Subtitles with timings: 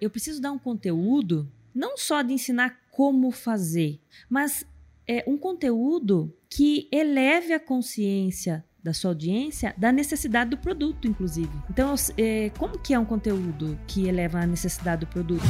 [0.00, 4.64] eu preciso dar um conteúdo não só de ensinar como fazer, mas
[5.06, 11.50] é um conteúdo que eleve a consciência da sua audiência da necessidade do produto, inclusive.
[11.68, 15.42] Então, é, como que é um conteúdo que eleva a necessidade do produto?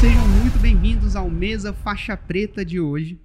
[0.00, 3.20] Sejam muito bem-vindos ao Mesa Faixa Preta de hoje.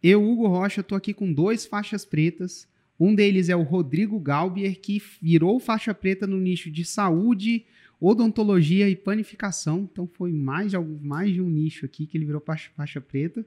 [0.00, 2.68] Eu, Hugo Rocha, estou aqui com dois faixas pretas.
[2.98, 7.64] Um deles é o Rodrigo Galbier, que virou faixa preta no nicho de saúde,
[8.00, 9.88] odontologia e panificação.
[9.90, 13.44] Então foi mais de, mais de um nicho aqui que ele virou faixa, faixa preta.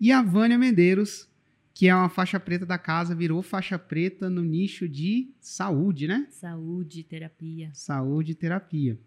[0.00, 1.28] E a Vânia Medeiros,
[1.72, 6.26] que é uma faixa preta da casa, virou faixa preta no nicho de saúde, né?
[6.30, 7.70] Saúde, terapia.
[7.72, 8.98] Saúde e terapia.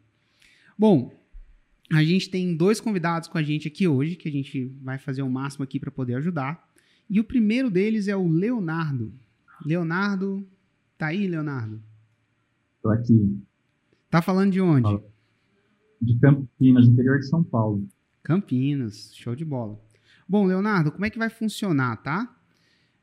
[0.77, 1.13] Bom,
[1.91, 5.21] a gente tem dois convidados com a gente aqui hoje, que a gente vai fazer
[5.21, 6.65] o máximo aqui para poder ajudar.
[7.09, 9.13] E o primeiro deles é o Leonardo.
[9.65, 10.47] Leonardo,
[10.97, 11.81] tá aí, Leonardo?
[12.81, 13.39] Tô aqui.
[14.09, 14.99] Tá falando de onde?
[16.01, 17.87] De Campinas, interior de São Paulo.
[18.23, 19.79] Campinas, show de bola.
[20.27, 22.35] Bom, Leonardo, como é que vai funcionar, tá?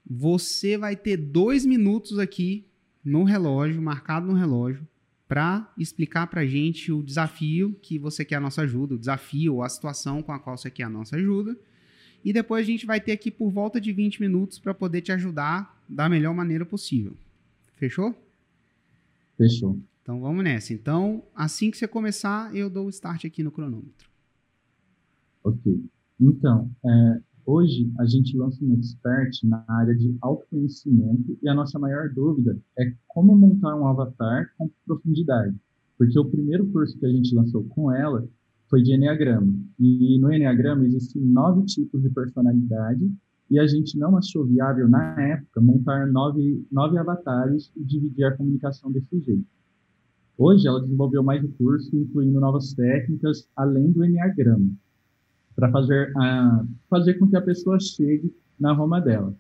[0.05, 2.66] Você vai ter dois minutos aqui
[3.05, 4.86] no relógio, marcado no relógio,
[5.28, 9.62] para explicar para gente o desafio que você quer a nossa ajuda, o desafio ou
[9.62, 11.56] a situação com a qual você quer a nossa ajuda.
[12.24, 15.12] E depois a gente vai ter aqui por volta de 20 minutos para poder te
[15.12, 17.17] ajudar da melhor maneira possível.
[17.75, 18.14] Fechou?
[19.36, 19.78] Fechou.
[20.03, 20.72] Então vamos nessa.
[20.72, 24.08] Então, assim que você começar, eu dou o start aqui no cronômetro.
[25.45, 25.84] Ok.
[26.20, 31.78] Então, é, hoje a gente lança um expert na área de autoconhecimento e a nossa
[31.78, 35.56] maior dúvida é como montar um avatar com profundidade.
[35.97, 38.28] Porque o primeiro curso que a gente lançou com ela
[38.69, 39.55] foi de Enneagrama.
[39.78, 43.11] E no Enneagrama existem nove tipos de personalidade
[43.50, 48.36] e a gente não achou viável, na época, montar nove, nove avatares e dividir a
[48.36, 49.46] comunicação desse jeito.
[50.36, 54.70] Hoje, ela desenvolveu mais recursos, incluindo novas técnicas, além do Enneagrama,
[55.56, 59.34] para fazer, uh, fazer com que a pessoa chegue na Roma dela.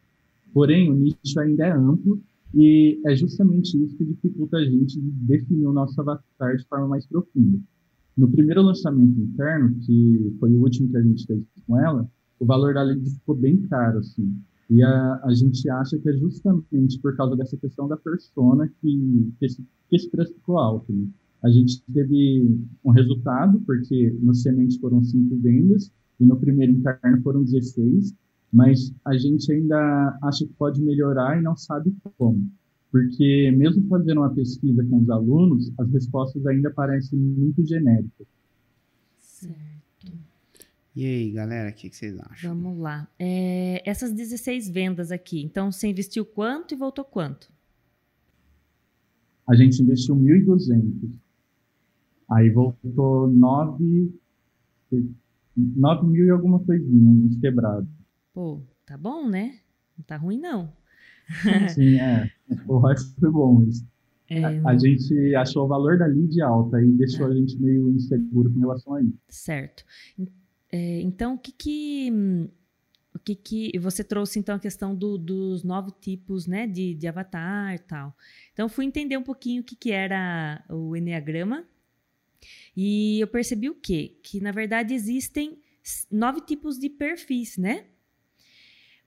[0.52, 2.20] Porém, o nicho ainda é amplo
[2.54, 7.06] e é justamente isso que dificulta a gente definir o nosso avatar de forma mais
[7.06, 7.58] profunda.
[8.16, 12.46] No primeiro lançamento interno, que foi o último que a gente fez com ela, o
[12.46, 14.34] valor da lead ficou bem caro, assim.
[14.70, 19.32] E a, a gente acha que é justamente por causa dessa questão da persona que,
[19.38, 20.92] que, esse, que esse preço ficou alto.
[20.92, 21.08] Né?
[21.42, 25.90] A gente teve um resultado, porque no semente foram cinco vendas
[26.20, 28.14] e no primeiro interno foram 16,
[28.52, 32.50] mas a gente ainda acha que pode melhorar e não sabe como.
[32.90, 38.26] Porque mesmo fazendo uma pesquisa com os alunos, as respostas ainda parecem muito genéricas.
[39.18, 39.77] Certo.
[40.98, 42.56] E aí, galera, o que, que, vocês acham?
[42.56, 43.08] Vamos lá.
[43.16, 47.52] É, essas 16 vendas aqui, então você investiu quanto e voltou quanto?
[49.48, 51.08] A gente investiu 1.200.
[52.28, 54.12] Aí voltou 9,
[55.56, 57.88] 9 mil e alguma coisinha, uns quebrados.
[58.34, 59.60] Pô, tá bom, né?
[59.96, 60.72] Não tá ruim, não.
[61.76, 62.28] Sim, é.
[62.66, 63.86] O resto foi bom isso.
[64.28, 67.30] É, a, a, gente achou o valor da lead alta e deixou é.
[67.30, 69.16] a gente meio inseguro com relação a isso.
[69.28, 69.84] Certo.
[70.70, 72.10] É, então, o que que,
[73.14, 77.06] o que que você trouxe então a questão do, dos nove tipos, né, de, de
[77.06, 78.16] avatar e tal.
[78.52, 81.66] Então, fui entender um pouquinho o que que era o enneagrama
[82.76, 84.18] e eu percebi o quê?
[84.22, 85.58] Que na verdade existem
[86.10, 87.86] nove tipos de perfis, né?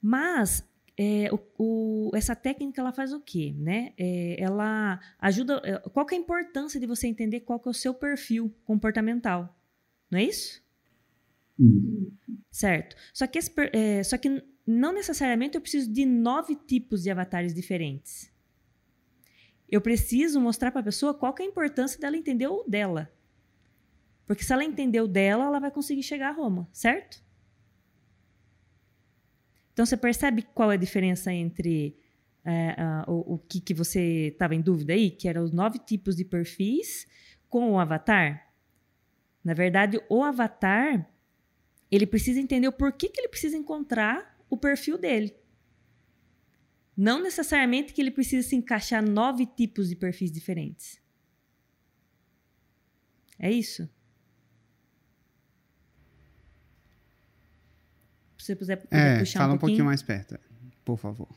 [0.01, 0.67] Mas
[0.97, 3.93] é, o, o, essa técnica ela faz o quê, né?
[3.97, 5.61] É, ela ajuda.
[5.63, 9.55] É, qual é a importância de você entender qual é o seu perfil comportamental?
[10.09, 10.60] Não é isso?
[12.51, 12.95] Certo.
[13.13, 17.53] Só que, esse, é, só que não necessariamente eu preciso de nove tipos de avatares
[17.53, 18.31] diferentes.
[19.69, 23.11] Eu preciso mostrar para a pessoa qual é a importância dela entender o dela.
[24.25, 27.23] Porque se ela entender o dela, ela vai conseguir chegar a Roma, certo?
[29.73, 31.97] Então você percebe qual é a diferença entre
[32.43, 32.75] é,
[33.07, 36.25] o, o, que, que você estava em dúvida aí, que eram os nove tipos de
[36.25, 37.07] perfis
[37.49, 38.51] com o avatar?
[39.43, 41.10] Na verdade, o avatar
[41.91, 45.35] ele precisa entender o porquê que ele precisa encontrar o perfil dele.
[46.95, 51.01] Não necessariamente que ele precisa se encaixar nove tipos de perfis diferentes.
[53.37, 53.89] É isso?
[58.37, 59.57] Se você puder, é, puxar fala um pouquinho.
[59.57, 60.39] um pouquinho mais perto,
[60.83, 61.29] por favor.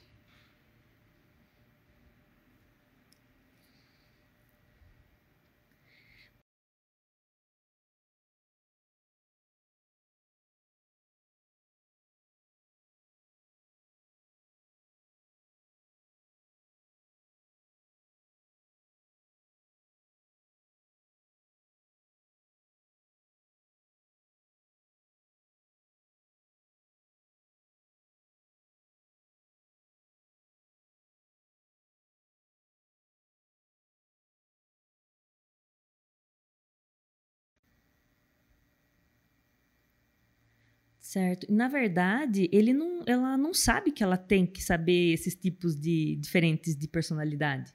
[41.14, 41.46] Certo.
[41.48, 46.16] Na verdade, ele não, ela não sabe que ela tem que saber esses tipos de
[46.16, 47.72] diferentes de personalidade.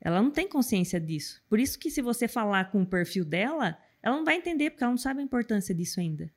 [0.00, 1.40] Ela não tem consciência disso.
[1.48, 4.82] Por isso que se você falar com o perfil dela, ela não vai entender porque
[4.82, 6.28] ela não sabe a importância disso ainda.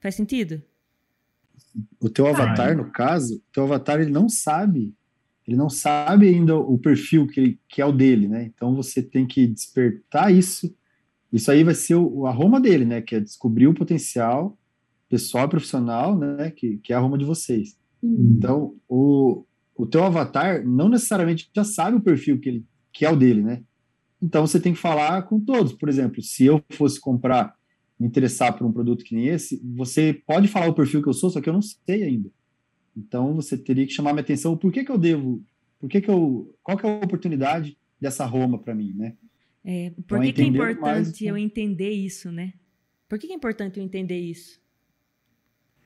[0.00, 0.60] Faz sentido?
[2.00, 4.92] O teu avatar, no caso, o teu avatar ele não sabe,
[5.46, 8.42] ele não sabe ainda o perfil que, que é o dele, né?
[8.52, 10.76] Então você tem que despertar isso.
[11.32, 13.00] Isso aí vai ser o, a Roma dele, né?
[13.00, 14.58] Que é descobrir o potencial
[15.12, 16.50] pessoal e profissional, né?
[16.50, 17.78] Que, que é a Roma de vocês.
[18.02, 18.34] Uhum.
[18.34, 19.44] Então, o,
[19.76, 23.42] o teu avatar não necessariamente já sabe o perfil que, ele, que é o dele,
[23.42, 23.62] né?
[24.22, 25.74] Então você tem que falar com todos.
[25.74, 27.54] Por exemplo, se eu fosse comprar,
[28.00, 31.12] me interessar por um produto que nem esse, você pode falar o perfil que eu
[31.12, 32.30] sou, só que eu não sei ainda.
[32.96, 35.44] Então você teria que chamar minha atenção, por que, que eu devo,
[35.78, 39.14] por que, que eu, qual que é a oportunidade dessa Roma para mim, né?
[39.62, 41.20] É, por que, que é importante mais...
[41.20, 42.54] eu entender isso, né?
[43.08, 44.61] Por que, que é importante eu entender isso?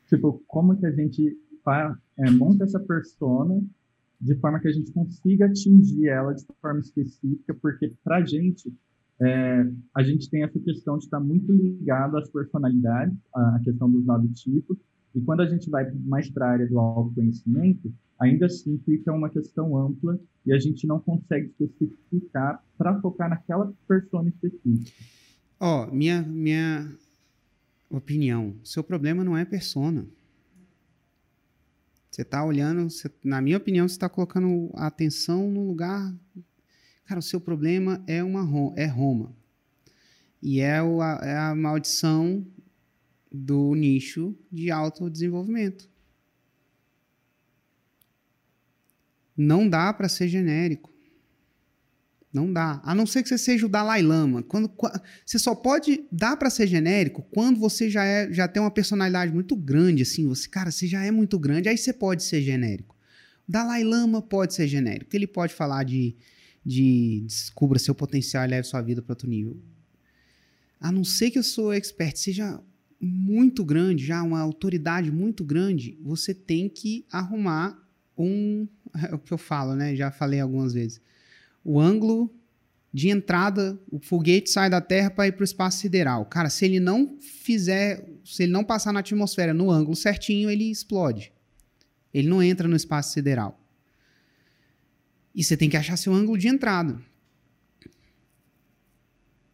[0.08, 3.62] Tipo, como que a gente faz, é, monta essa persona
[4.20, 8.72] de forma que a gente consiga atingir ela de forma específica, porque para gente,
[9.20, 14.04] é, a gente tem essa questão de estar muito ligado às personalidades, a, questão dos
[14.04, 14.78] nove tipos,
[15.14, 19.30] e quando a gente vai mais para a área do autoconhecimento, ainda assim fica uma
[19.30, 24.92] questão ampla e a gente não consegue especificar para focar naquela persona específica.
[25.58, 26.86] Ó, oh, minha, minha
[27.90, 30.06] opinião, seu problema não é persona.
[32.10, 36.14] Você está olhando, você, na minha opinião, você está colocando a atenção no lugar.
[37.04, 38.42] Cara, o seu problema é uma
[38.74, 39.36] é Roma.
[40.42, 42.46] E é, o, a, é a maldição
[43.30, 45.90] do nicho de autodesenvolvimento.
[49.36, 50.95] Não dá para ser genérico.
[52.36, 52.82] Não dá.
[52.84, 54.42] A não ser que você seja o Dalai Lama.
[54.42, 54.70] Quando,
[55.24, 59.32] você só pode dar para ser genérico quando você já, é, já tem uma personalidade
[59.32, 60.26] muito grande, assim.
[60.28, 62.94] Você, cara, você já é muito grande, aí você pode ser genérico.
[63.48, 65.16] O Dalai Lama pode ser genérico.
[65.16, 66.14] Ele pode falar de,
[66.62, 69.56] de descubra seu potencial e leve sua vida para outro nível.
[70.78, 72.60] A não ser que eu sou expert, seja
[73.00, 77.82] muito grande, já uma autoridade muito grande, você tem que arrumar
[78.16, 78.68] um.
[79.10, 79.94] É o que eu falo, né?
[79.94, 81.02] Já falei algumas vezes
[81.66, 82.32] o ângulo
[82.92, 86.24] de entrada, o foguete sai da Terra para ir para o espaço sideral.
[86.26, 90.70] Cara, se ele não fizer, se ele não passar na atmosfera no ângulo certinho, ele
[90.70, 91.32] explode.
[92.14, 93.60] Ele não entra no espaço sideral.
[95.34, 97.02] E você tem que achar seu ângulo de entrada.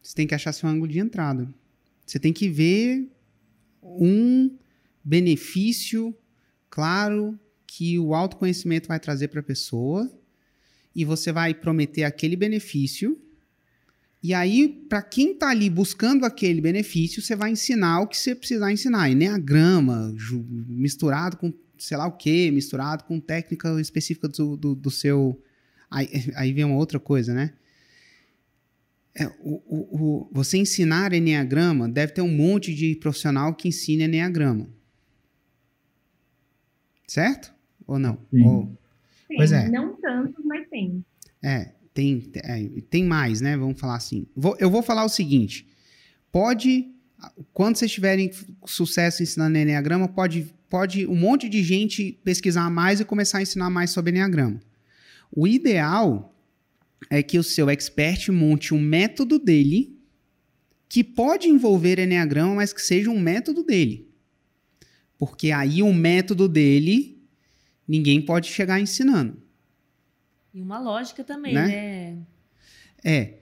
[0.03, 1.53] Você tem que achar seu ângulo de entrada.
[2.05, 3.11] Você tem que ver
[3.82, 4.55] um
[5.03, 6.14] benefício
[6.69, 10.22] claro que o autoconhecimento vai trazer para a pessoa
[10.94, 13.19] e você vai prometer aquele benefício.
[14.23, 18.35] E aí, para quem está ali buscando aquele benefício, você vai ensinar o que você
[18.35, 19.11] precisar ensinar.
[19.11, 20.15] Enneagrama,
[20.69, 21.53] misturado com
[21.83, 25.43] sei lá o que, misturado com técnica específica do, do, do seu.
[25.91, 27.53] Aí, aí, vem uma outra coisa, né?
[29.15, 34.05] É, o, o, o, você ensinar Enneagrama, deve ter um monte de profissional que ensina
[34.05, 34.69] Enneagrama.
[37.07, 37.52] Certo?
[37.87, 38.16] Ou não?
[38.33, 38.78] Ou,
[39.33, 39.69] tem, pois é.
[39.69, 41.05] Não tantos, mas tem.
[41.43, 43.57] É, tem, é, tem mais, né?
[43.57, 44.27] Vamos falar assim.
[44.37, 45.67] Vou, eu vou falar o seguinte:
[46.31, 46.91] pode,
[47.53, 48.31] quando vocês tiverem
[48.67, 53.71] sucesso ensinando Enneagrama, pode, pode um monte de gente pesquisar mais e começar a ensinar
[53.71, 54.61] mais sobre Enneagrama.
[55.35, 56.35] O ideal
[57.11, 59.99] é que o seu expert monte um método dele
[60.89, 64.09] que pode envolver Enneagrama, mas que seja um método dele.
[65.19, 67.12] Porque aí o método dele
[67.87, 69.37] ninguém pode chegar ensinando.
[70.55, 71.67] E uma lógica também, né?
[71.67, 72.19] né?
[73.05, 73.39] É.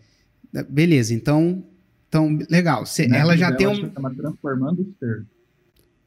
[0.69, 1.65] Beleza, então,
[2.09, 2.87] então legal.
[2.87, 3.93] Cê, ela já tem um.
[3.93, 5.27] Chama transformando o ser.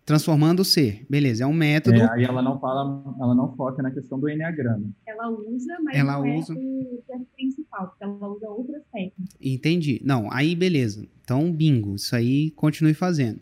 [0.06, 1.96] Transformando o ser, beleza, é um método.
[1.96, 4.90] É, aí ela não fala, ela não foca na questão do enneagrama.
[5.08, 6.54] Ela usa, mas ela não é usa...
[6.54, 9.34] é o principal, porque ela usa outras técnicas.
[9.40, 10.02] Entendi.
[10.04, 11.08] Não, aí beleza.
[11.24, 13.40] Então, bingo, isso aí continue fazendo.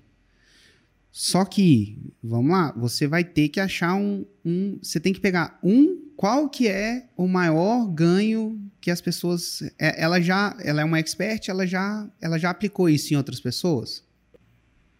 [1.12, 5.60] Só que, vamos lá, você vai ter que achar um, um, Você tem que pegar
[5.62, 6.10] um.
[6.16, 9.62] Qual que é o maior ganho que as pessoas.
[9.78, 10.56] É, ela já.
[10.64, 14.04] Ela é uma expert, ela já, ela já aplicou isso em outras pessoas?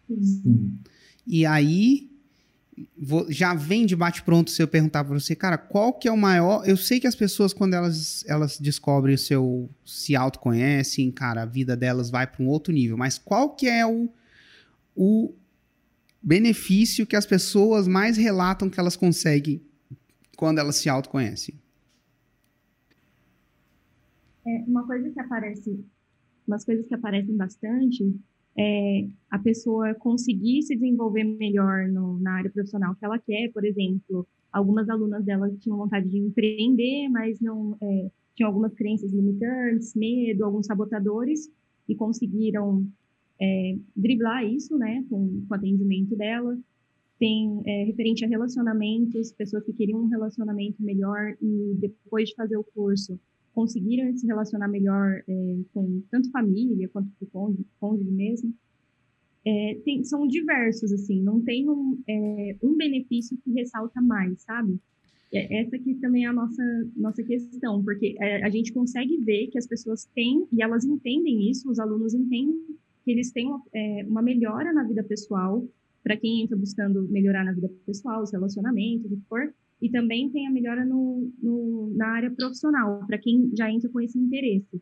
[0.08, 0.78] Sim.
[1.26, 2.10] E aí.
[2.96, 6.16] Vou, já vem de bate-pronto se eu perguntar para você, cara, qual que é o
[6.16, 6.66] maior.
[6.66, 9.70] Eu sei que as pessoas, quando elas, elas descobrem o seu.
[9.84, 13.86] se autoconhecem, cara, a vida delas vai para um outro nível, mas qual que é
[13.86, 14.08] o,
[14.96, 15.34] o
[16.22, 19.62] benefício que as pessoas mais relatam que elas conseguem
[20.36, 21.54] quando elas se autoconhecem?
[24.46, 25.84] É, uma coisa que aparece,
[26.46, 28.14] umas coisas que aparecem bastante
[28.58, 33.64] é, a pessoa conseguir se desenvolver melhor no, na área profissional que ela quer, por
[33.64, 39.94] exemplo, algumas alunas dela tinham vontade de empreender, mas não é, tinham algumas crenças limitantes,
[39.94, 41.50] medo, alguns sabotadores,
[41.88, 42.86] e conseguiram
[43.42, 46.56] é, driblar isso, né, com, com o atendimento dela.
[47.18, 52.56] Tem é, referente a relacionamentos, pessoas que queriam um relacionamento melhor e depois de fazer
[52.56, 53.18] o curso
[53.52, 58.54] conseguiram se relacionar melhor é, com tanto família quanto com o cônjuge, mesmo.
[59.44, 64.78] É, tem, são diversos, assim, não tem um, é, um benefício que ressalta mais, sabe?
[65.32, 66.62] É, essa aqui também é a nossa,
[66.96, 71.50] nossa questão, porque é, a gente consegue ver que as pessoas têm, e elas entendem
[71.50, 72.56] isso, os alunos entendem
[73.04, 75.66] que eles uma, é, uma melhora na vida pessoal,
[76.02, 80.30] para quem entra buscando melhorar na vida pessoal, os relacionamentos, o que for, e também
[80.30, 84.80] tem a melhora no, no na área profissional, para quem já entra com esse interesse.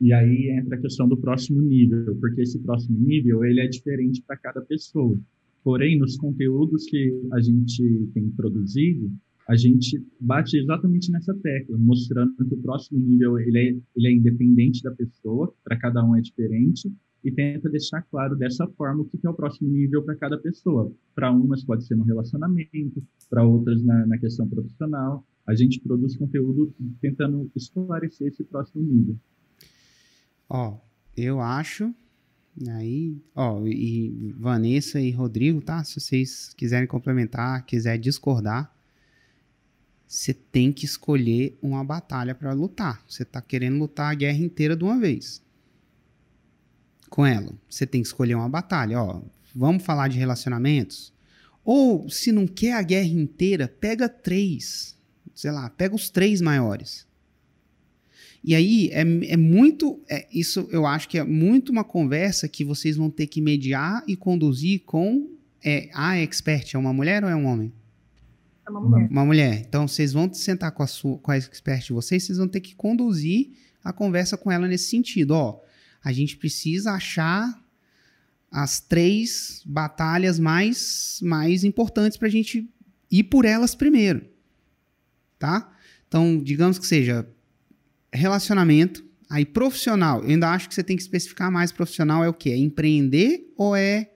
[0.00, 4.20] E aí entra a questão do próximo nível, porque esse próximo nível ele é diferente
[4.22, 5.16] para cada pessoa.
[5.62, 9.10] Porém, nos conteúdos que a gente tem produzido,
[9.52, 14.12] a gente bate exatamente nessa tecla, mostrando que o próximo nível ele é, ele é
[14.12, 16.90] independente da pessoa, para cada um é diferente,
[17.22, 20.90] e tenta deixar claro dessa forma o que é o próximo nível para cada pessoa.
[21.14, 25.22] Para umas pode ser no relacionamento, para outras na, na, questão profissional.
[25.46, 29.16] A gente produz conteúdo tentando esclarecer esse próximo nível.
[30.48, 30.78] Ó,
[31.14, 31.94] eu acho
[32.70, 35.84] aí, ó, e Vanessa e Rodrigo, tá?
[35.84, 38.74] Se vocês quiserem complementar, quiser discordar,
[40.12, 43.02] você tem que escolher uma batalha para lutar.
[43.08, 45.42] Você tá querendo lutar a guerra inteira de uma vez
[47.08, 47.50] com ela.
[47.66, 49.22] Você tem que escolher uma batalha, ó.
[49.54, 51.14] Vamos falar de relacionamentos?
[51.64, 54.94] Ou, se não quer a guerra inteira, pega três.
[55.34, 57.06] Sei lá, pega os três maiores.
[58.44, 59.98] E aí é, é muito.
[60.10, 64.04] É, isso eu acho que é muito uma conversa que vocês vão ter que mediar
[64.06, 65.30] e conduzir com
[65.64, 66.74] é, a expert.
[66.74, 67.72] É uma mulher ou é um homem?
[68.72, 69.08] Uma mulher.
[69.10, 69.64] Uma mulher.
[69.66, 72.60] Então vocês vão sentar com a, sua, com a expert de vocês, vocês vão ter
[72.60, 73.50] que conduzir
[73.84, 75.32] a conversa com ela nesse sentido.
[75.32, 75.60] Ó,
[76.02, 77.60] a gente precisa achar
[78.50, 82.68] as três batalhas mais, mais importantes para a gente
[83.10, 84.26] ir por elas primeiro,
[85.38, 85.72] tá?
[86.06, 87.26] Então, digamos que seja
[88.12, 90.22] relacionamento, aí profissional.
[90.22, 92.50] Eu ainda acho que você tem que especificar mais profissional é o que?
[92.50, 94.10] É empreender ou é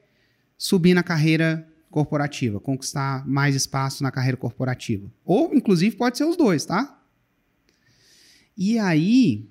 [0.59, 5.11] subir na carreira corporativa, conquistar mais espaço na carreira corporativa?
[5.25, 7.03] Ou, inclusive, pode ser os dois, tá?
[8.55, 9.49] E aí,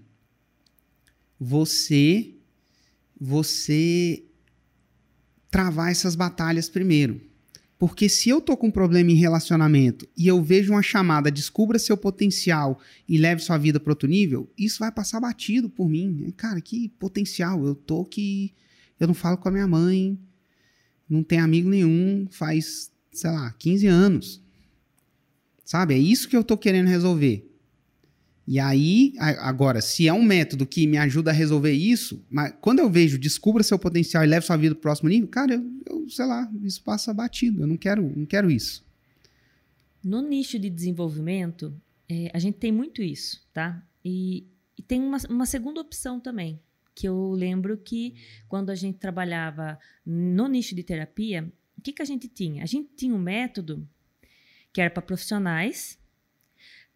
[1.39, 2.35] você
[3.19, 4.23] você
[5.49, 7.19] travar essas batalhas primeiro.
[7.79, 11.79] Porque se eu tô com um problema em relacionamento e eu vejo uma chamada, descubra
[11.79, 16.31] seu potencial e leve sua vida para outro nível, isso vai passar batido por mim.
[16.37, 17.65] Cara, que potencial.
[17.65, 18.53] Eu tô que
[18.99, 20.17] eu não falo com a minha mãe,
[21.09, 24.41] não tenho amigo nenhum, faz, sei lá, 15 anos.
[25.63, 25.93] Sabe?
[25.93, 27.49] É isso que eu tô querendo resolver.
[28.47, 32.77] E aí, agora, se é um método que me ajuda a resolver isso, mas quando
[32.79, 35.63] eu vejo, descubra seu potencial e leve sua vida para o próximo nível, cara, eu,
[35.89, 37.63] eu, sei lá, isso passa batido.
[37.63, 38.85] Eu não quero, não quero isso.
[40.03, 41.73] No nicho de desenvolvimento,
[42.07, 43.83] é, a gente tem muito isso, tá?
[44.03, 44.45] E,
[44.77, 46.59] e tem uma, uma segunda opção também,
[46.95, 48.15] que eu lembro que
[48.47, 52.63] quando a gente trabalhava no nicho de terapia, o que, que a gente tinha?
[52.63, 53.87] A gente tinha um método
[54.71, 55.99] que era para profissionais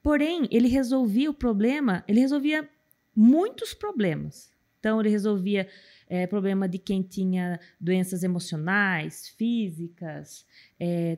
[0.02, 2.70] Porém, ele resolvia o problema, ele resolvia
[3.16, 4.52] muitos problemas.
[4.80, 5.68] Então, ele resolvia
[6.08, 10.46] é, problema de quem tinha doenças emocionais, físicas,
[10.80, 11.18] é,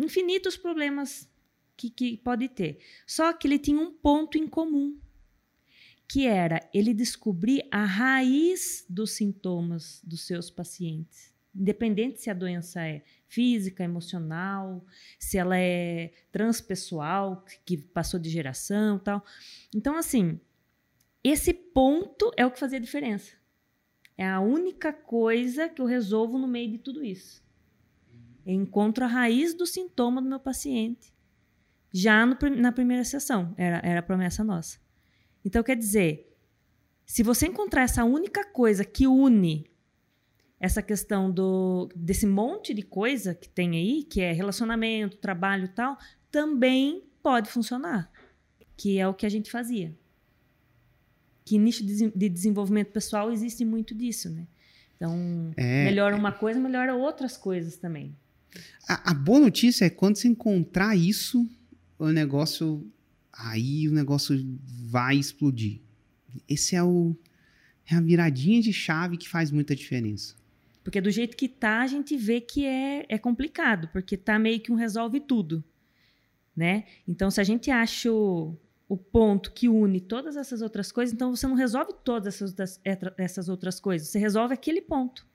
[0.00, 1.30] infinitos problemas
[1.76, 2.78] que, que pode ter.
[3.06, 4.98] Só que ele tinha um ponto em comum,
[6.10, 12.86] que era ele descobrir a raiz dos sintomas dos seus pacientes independente se a doença
[12.86, 14.84] é física, emocional,
[15.18, 19.24] se ela é transpessoal, que passou de geração, tal.
[19.74, 20.40] Então, assim,
[21.22, 23.32] esse ponto é o que fazia a diferença.
[24.16, 27.42] É a única coisa que eu resolvo no meio de tudo isso.
[28.44, 31.12] Eu encontro a raiz do sintoma do meu paciente
[31.92, 33.54] já no, na primeira sessão.
[33.56, 34.78] Era, era a promessa nossa.
[35.44, 36.36] Então, quer dizer,
[37.06, 39.66] se você encontrar essa única coisa que une
[40.60, 45.68] essa questão do desse monte de coisa que tem aí, que é relacionamento, trabalho e
[45.68, 45.96] tal,
[46.30, 48.10] também pode funcionar,
[48.76, 49.96] que é o que a gente fazia.
[51.46, 54.46] Que nicho de desenvolvimento pessoal existe muito disso, né?
[54.96, 58.14] Então, é, melhora uma coisa, melhora outras coisas também.
[58.86, 61.48] A, a boa notícia é quando você encontrar isso,
[61.98, 62.86] o negócio
[63.42, 65.80] aí o negócio vai explodir.
[66.48, 67.16] Esse é o
[67.90, 70.36] É a viradinha de chave que faz muita diferença.
[70.84, 74.60] Porque do jeito que tá, a gente vê que é, é complicado, porque tá meio
[74.60, 75.62] que um resolve tudo,
[76.56, 76.84] né?
[77.06, 78.56] Então, se a gente acha o,
[78.88, 82.80] o ponto que une todas essas outras coisas, então você não resolve todas essas, outras-
[83.18, 85.26] essas outras coisas, você resolve aquele ponto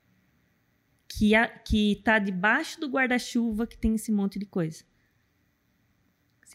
[1.08, 4.84] que a, que tá debaixo do guarda-chuva que tem esse monte de coisa.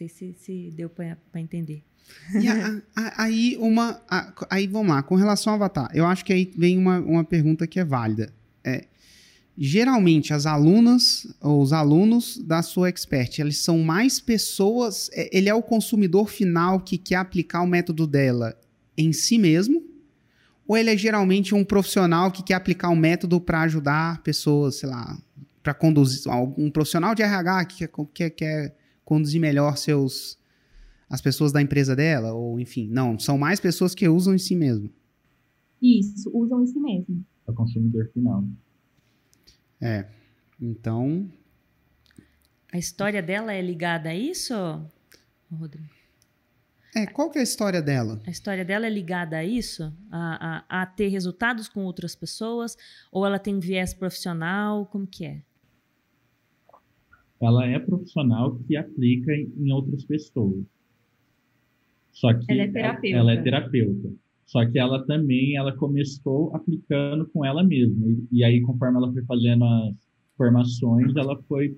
[0.01, 1.83] Sei se, se deu para entender.
[2.33, 4.01] E a- a- aí, uma.
[4.09, 7.23] a- aí vamos lá, com relação ao Avatar, eu acho que aí vem uma, uma
[7.23, 8.33] pergunta que é válida.
[8.63, 8.85] É,
[9.55, 15.09] geralmente, as alunas ou os alunos da sua expert, eles são mais pessoas.
[15.13, 18.57] é, Ele é o consumidor final que quer aplicar o método dela
[18.97, 19.83] em si mesmo?
[20.67, 24.89] Ou ele é geralmente um profissional que quer aplicar o método para ajudar pessoas, sei
[24.89, 25.15] lá,
[25.61, 26.23] para conduzir.
[26.57, 28.75] Um profissional de RH que quer, quer, quer
[29.11, 30.39] conduzir melhor seus
[31.09, 34.55] as pessoas da empresa dela, ou enfim, não, são mais pessoas que usam em si
[34.55, 34.89] mesmo.
[35.81, 37.25] Isso, usam em si mesmo.
[37.45, 38.41] É o consumidor final.
[39.81, 40.07] É.
[40.61, 41.29] Então,
[42.71, 44.53] A história dela é ligada a isso,
[45.51, 45.89] Rodrigo?
[46.95, 48.21] é, qual que é a história dela?
[48.25, 49.91] A história dela é ligada a isso?
[50.09, 52.77] A, a, a ter resultados com outras pessoas?
[53.11, 54.85] Ou ela tem um viés profissional?
[54.85, 55.41] Como que é?
[57.41, 60.63] Ela é profissional que aplica em, em outras pessoas.
[62.11, 63.17] Só que Ela é terapeuta.
[63.17, 64.09] Ela é terapeuta.
[64.45, 68.05] Só que ela também, ela começou aplicando com ela mesma.
[68.07, 69.95] E, e aí, conforme ela foi fazendo as
[70.37, 71.77] formações, ela foi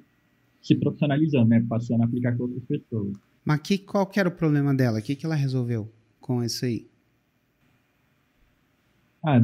[0.62, 1.64] se profissionalizando, né?
[1.70, 3.16] Passando a aplicar com outras pessoas.
[3.46, 5.00] Mas que, qual que era o problema dela?
[5.00, 6.88] O que, que ela resolveu com isso aí?
[9.24, 9.42] Ah,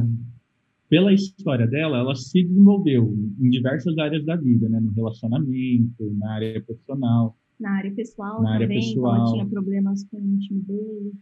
[0.90, 4.80] pela história dela, ela se desenvolveu em diversas áreas da vida, né?
[4.80, 7.38] No relacionamento, na área profissional.
[7.58, 9.16] Na área pessoal Na área também, pessoal.
[9.16, 11.12] ela tinha problemas com timidez,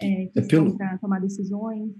[0.00, 1.90] é, questão pelo- para tomar decisões.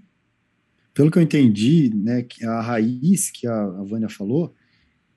[0.93, 4.53] Pelo que eu entendi, né, que a raiz que a, a Vânia falou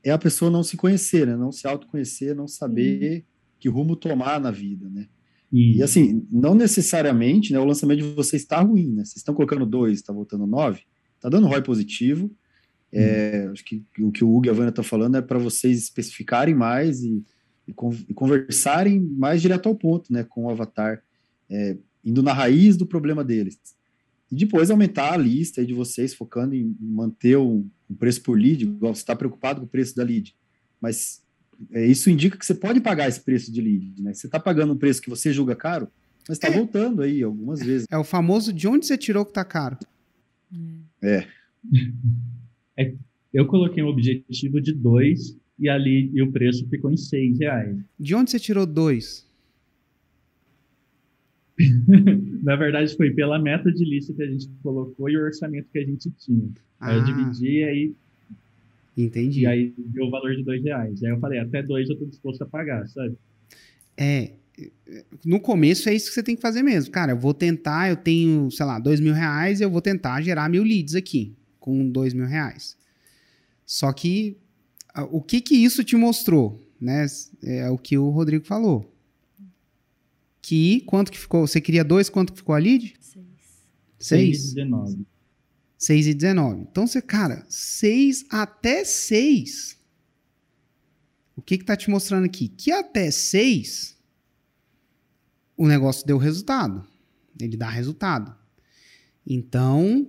[0.04, 1.36] é a pessoa não se conhecer, né?
[1.36, 3.24] Não se autoconhecer, não saber
[3.58, 5.06] que rumo tomar na vida, né?
[5.52, 9.04] E, E assim, não necessariamente, né, o lançamento de vocês está ruim, né?
[9.04, 10.82] Vocês estão colocando dois, está voltando nove,
[11.20, 12.30] tá dando ROI positivo.
[12.92, 15.78] É, acho que o que o Hugo e a Vânia estão falando é para vocês
[15.78, 17.22] especificarem mais e,
[17.66, 21.02] e con- e conversarem mais direto ao ponto, né, com o avatar,
[21.50, 23.58] é, indo na raiz do problema deles.
[24.32, 28.38] E depois aumentar a lista aí de vocês, focando em manter o, o preço por
[28.38, 30.34] lead, igual você está preocupado com o preço da lead.
[30.80, 31.22] Mas
[31.72, 34.14] é, isso indica que você pode pagar esse preço de lead, né?
[34.14, 35.88] Você está pagando um preço que você julga caro,
[36.28, 36.52] mas está É.
[36.52, 37.86] voltando aí algumas vezes.
[37.90, 39.76] É o famoso de onde você tirou que tá caro.
[43.32, 47.76] eu coloquei um objetivo de dois e ali e o preço ficou em seis reais.
[47.98, 49.26] De onde você tirou dois?
[52.42, 55.78] Na verdade, foi pela meta de lista que a gente colocou e o orçamento que
[55.78, 56.48] a gente tinha.
[56.80, 57.94] Aí eu Ah, dividi e aí,
[58.96, 59.40] entendi.
[59.40, 61.02] e aí deu o valor de dois reais.
[61.02, 63.16] Aí eu falei, até dois eu tô disposto a pagar, sabe?
[63.96, 64.37] É.
[65.24, 66.90] No começo é isso que você tem que fazer mesmo.
[66.90, 70.48] Cara, eu vou tentar, eu tenho, sei lá, dois mil reais, eu vou tentar gerar
[70.48, 72.76] mil leads aqui, com dois mil reais.
[73.64, 74.36] Só que
[75.10, 77.06] o que que isso te mostrou, né?
[77.42, 78.92] É o que o Rodrigo falou.
[80.40, 81.46] Que quanto que ficou?
[81.46, 82.94] Você queria dois, quanto que ficou a lead?
[83.00, 83.26] Seis.
[83.98, 84.54] Seis.
[84.54, 85.06] 19.
[85.78, 86.62] 6 e 19.
[86.62, 89.78] Então você, cara, 6 até 6.
[91.36, 92.48] O que que tá te mostrando aqui?
[92.48, 93.97] Que até 6
[95.58, 96.86] o negócio deu resultado.
[97.38, 98.34] Ele dá resultado.
[99.26, 100.08] Então,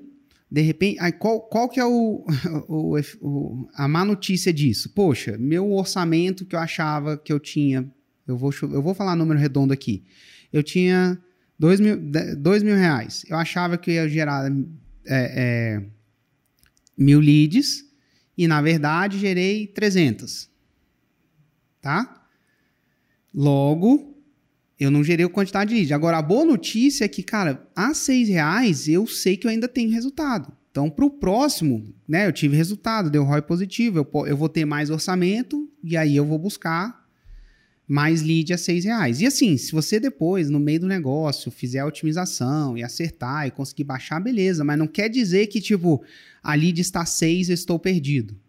[0.49, 2.25] de repente, aí qual, qual que é o,
[2.69, 4.89] o- o- a má notícia disso?
[4.93, 7.91] Poxa, meu orçamento que eu achava que eu tinha,
[8.25, 10.05] eu vou, eu vou falar número redondo aqui.
[10.53, 11.21] Eu tinha
[11.57, 11.97] 2 mil,
[12.37, 13.25] dois mil reais.
[13.27, 14.49] Eu achava que eu ia gerar
[15.05, 15.85] é, é,
[16.97, 17.83] mil leads
[18.37, 20.49] e, na verdade, gerei 300.
[21.81, 22.25] Tá?
[23.33, 24.08] Logo,
[24.79, 25.91] eu não gerei a quantidade de leads.
[25.91, 29.67] Agora, a boa notícia é que, cara, a seis reais eu sei que eu ainda
[29.67, 30.53] tenho resultado.
[30.71, 34.65] Então, para o próximo, né, eu tive resultado, deu ROI positivo, eu, eu vou ter
[34.65, 36.99] mais orçamento e aí eu vou buscar
[37.85, 39.19] mais lead a seis reais.
[39.19, 43.51] E assim, se você depois, no meio do negócio, fizer a otimização e acertar e
[43.51, 44.63] conseguir baixar, beleza.
[44.63, 46.03] Mas não quer dizer que, tipo,
[46.43, 48.39] a lead está seis, eu estou perdido.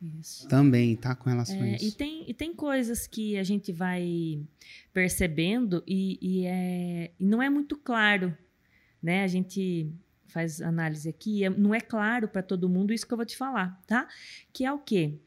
[0.00, 0.46] Isso.
[0.48, 1.14] Também, tá?
[1.14, 1.86] Com relação a É, isso.
[1.86, 4.40] e, tem, e tem coisas que a gente vai
[4.92, 8.36] percebendo e, e é, e não é muito claro,
[9.02, 9.24] né?
[9.24, 9.90] A gente
[10.26, 13.36] faz análise aqui, é- não é claro para todo mundo isso que eu vou te
[13.36, 14.06] falar, tá?
[14.52, 15.18] Que é o quê?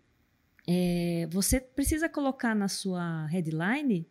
[0.67, 4.05] É, você precisa colocar na sua headline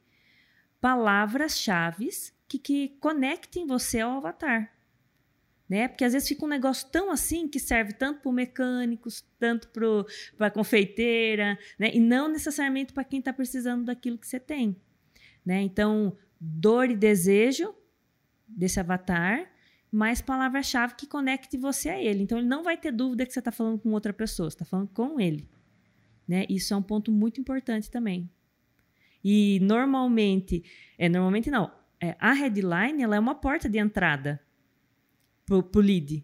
[0.81, 2.09] palavras-chave
[2.49, 4.73] que, que conectem você ao avatar.
[5.69, 5.87] Né?
[5.87, 10.47] Porque às vezes fica um negócio tão assim que serve tanto para mecânicos, tanto para
[10.47, 11.91] a confeiteira, né?
[11.93, 14.77] E não necessariamente para quem está precisando daquilo que você tem,
[15.45, 15.61] né?
[15.61, 17.75] Então, dor e desejo
[18.47, 19.51] desse avatar,
[19.93, 22.23] mais palavra-chave que conecte você a ele.
[22.23, 24.65] Então, ele não vai ter dúvida que você está falando com outra pessoa, você está
[24.65, 25.47] falando com ele,
[26.27, 26.47] né?
[26.49, 28.31] Isso é um ponto muito importante também.
[29.23, 30.65] E normalmente,
[30.97, 34.41] é normalmente não, é, a headline ela é uma porta de entrada
[35.49, 36.23] pro, pro lead.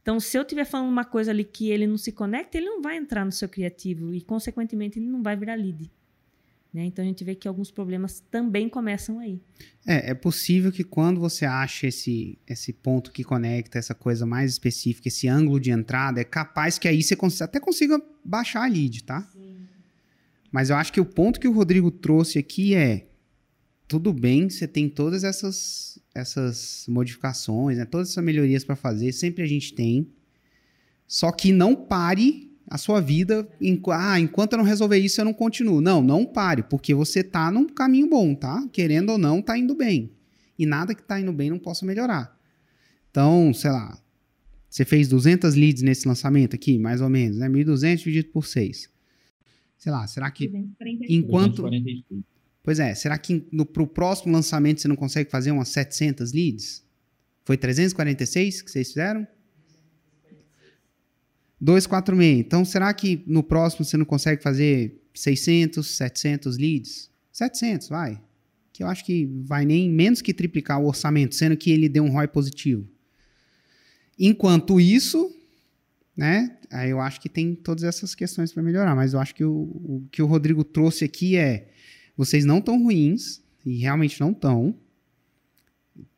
[0.00, 2.82] Então, se eu estiver falando uma coisa ali que ele não se conecta, ele não
[2.82, 5.92] vai entrar no seu criativo e, consequentemente, ele não vai virar lead.
[6.74, 6.86] Né?
[6.86, 9.38] Então, a gente vê que alguns problemas também começam aí.
[9.86, 14.50] É, é possível que quando você acha esse, esse ponto que conecta, essa coisa mais
[14.50, 19.04] específica, esse ângulo de entrada, é capaz que aí você até consiga baixar a lead,
[19.04, 19.20] tá?
[19.32, 19.58] Sim.
[20.50, 23.06] Mas eu acho que o ponto que o Rodrigo trouxe aqui é
[23.92, 27.84] tudo bem, você tem todas essas, essas modificações, né?
[27.84, 30.08] todas essas melhorias para fazer, sempre a gente tem.
[31.06, 35.26] Só que não pare a sua vida, em, ah, enquanto eu não resolver isso, eu
[35.26, 35.82] não continuo.
[35.82, 38.66] Não, não pare, porque você tá num caminho bom, tá?
[38.72, 40.10] Querendo ou não, tá indo bem.
[40.58, 42.34] E nada que tá indo bem não possa melhorar.
[43.10, 44.02] Então, sei lá,
[44.70, 47.46] você fez 200 leads nesse lançamento aqui, mais ou menos, né?
[47.46, 48.90] 1.200 dividido por 6.
[49.76, 51.10] Sei lá, será que 246.
[51.10, 51.56] enquanto...
[51.56, 52.31] 246.
[52.62, 56.84] Pois é, será que no, pro próximo lançamento você não consegue fazer umas 700 leads?
[57.44, 59.26] Foi 346 que vocês fizeram?
[61.60, 62.40] 246.
[62.40, 67.10] Então, será que no próximo você não consegue fazer 600, 700 leads?
[67.32, 68.20] 700, vai.
[68.72, 72.04] Que eu acho que vai nem menos que triplicar o orçamento, sendo que ele deu
[72.04, 72.88] um ROI positivo.
[74.18, 75.34] Enquanto isso,
[76.16, 76.56] né?
[76.70, 79.52] Aí eu acho que tem todas essas questões para melhorar, mas eu acho que o,
[79.52, 81.70] o que o Rodrigo trouxe aqui é
[82.16, 84.74] vocês não estão ruins, e realmente não estão.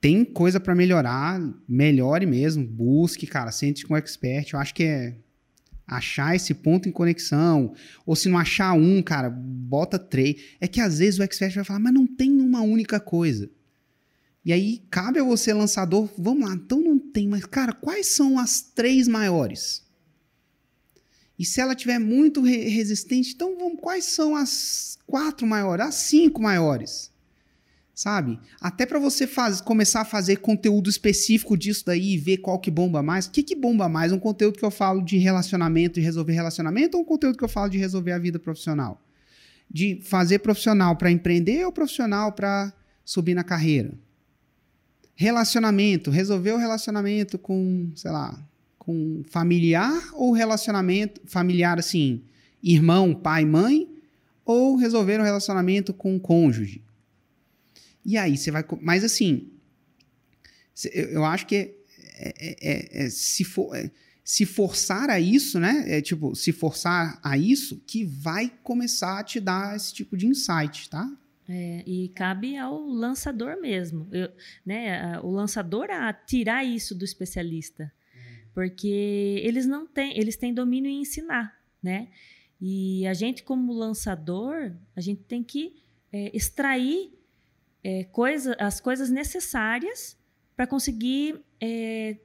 [0.00, 4.52] Tem coisa para melhorar, melhore mesmo, busque, cara, sente com o expert.
[4.52, 5.16] Eu acho que é
[5.86, 7.74] achar esse ponto em conexão.
[8.06, 10.36] Ou se não achar um, cara, bota três.
[10.60, 13.50] É que às vezes o expert vai falar, mas não tem uma única coisa.
[14.44, 18.38] E aí cabe a você, lançador, vamos lá, então não tem, mas cara, quais são
[18.38, 19.82] as três maiores?
[21.38, 25.94] E se ela tiver muito re resistente, então vamos, quais são as quatro maiores, as
[25.96, 27.12] cinco maiores?
[27.92, 28.40] Sabe?
[28.60, 32.70] Até para você faz, começar a fazer conteúdo específico disso daí e ver qual que
[32.70, 33.26] bomba mais.
[33.26, 34.10] O que, que bomba mais?
[34.10, 37.48] Um conteúdo que eu falo de relacionamento e resolver relacionamento ou um conteúdo que eu
[37.48, 39.00] falo de resolver a vida profissional?
[39.70, 42.72] De fazer profissional para empreender ou profissional para
[43.04, 43.92] subir na carreira?
[45.14, 48.36] Relacionamento, resolver o relacionamento com, sei lá,
[48.84, 52.22] com familiar ou relacionamento familiar assim,
[52.62, 53.88] irmão, pai, mãe,
[54.44, 56.82] ou resolver um relacionamento com cônjuge.
[58.04, 58.64] E aí você vai.
[58.82, 59.48] Mas assim,
[60.92, 61.74] eu acho que
[62.16, 63.90] é, é, é, é se, for, é,
[64.22, 65.84] se forçar a isso, né?
[65.86, 70.26] É tipo, se forçar a isso, que vai começar a te dar esse tipo de
[70.26, 71.10] insight, tá?
[71.48, 74.30] É, e cabe ao lançador mesmo, eu,
[74.64, 75.18] né?
[75.20, 77.90] O lançador a tirar isso do especialista
[78.54, 82.08] porque eles não têm, eles têm domínio em ensinar, né?
[82.60, 87.12] E a gente como lançador, a gente tem que é, extrair
[87.82, 90.16] é, coisa, as coisas necessárias
[90.56, 92.16] para conseguir é,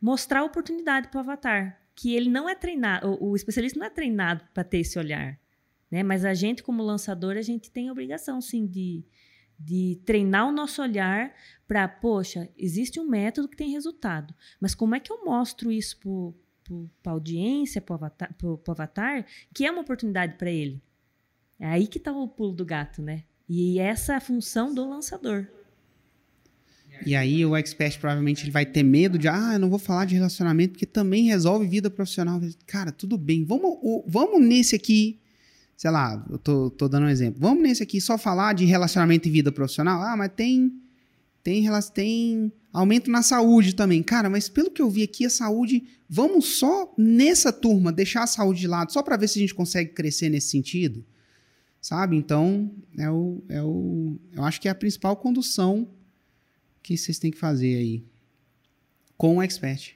[0.00, 3.86] mostrar a oportunidade para o avatar, que ele não é treinado, o, o especialista não
[3.86, 5.38] é treinado para ter esse olhar,
[5.90, 6.02] né?
[6.02, 9.04] Mas a gente como lançador, a gente tem a obrigação, sim, de
[9.58, 11.32] de treinar o nosso olhar
[11.66, 15.98] para, poxa, existe um método que tem resultado, mas como é que eu mostro isso
[17.02, 18.34] para a audiência, para o avatar,
[18.68, 20.82] avatar, que é uma oportunidade para ele?
[21.58, 23.24] É aí que está o pulo do gato, né?
[23.48, 25.46] E essa é a função do lançador.
[27.04, 30.04] E aí o expert provavelmente ele vai ter medo de, ah, eu não vou falar
[30.04, 32.40] de relacionamento porque também resolve vida profissional.
[32.66, 35.20] Cara, tudo bem, vamos, vamos nesse aqui
[35.76, 37.40] sei lá, eu tô, tô dando um exemplo.
[37.40, 40.00] Vamos nesse aqui só falar de relacionamento e vida profissional?
[40.02, 40.80] Ah, mas tem
[41.42, 44.02] tem tem aumento na saúde também.
[44.02, 48.26] Cara, mas pelo que eu vi aqui, a saúde, vamos só nessa turma deixar a
[48.26, 51.04] saúde de lado, só para ver se a gente consegue crescer nesse sentido.
[51.80, 52.16] Sabe?
[52.16, 55.86] Então, é o, é o eu acho que é a principal condução
[56.82, 58.04] que vocês têm que fazer aí
[59.18, 59.94] com o expert.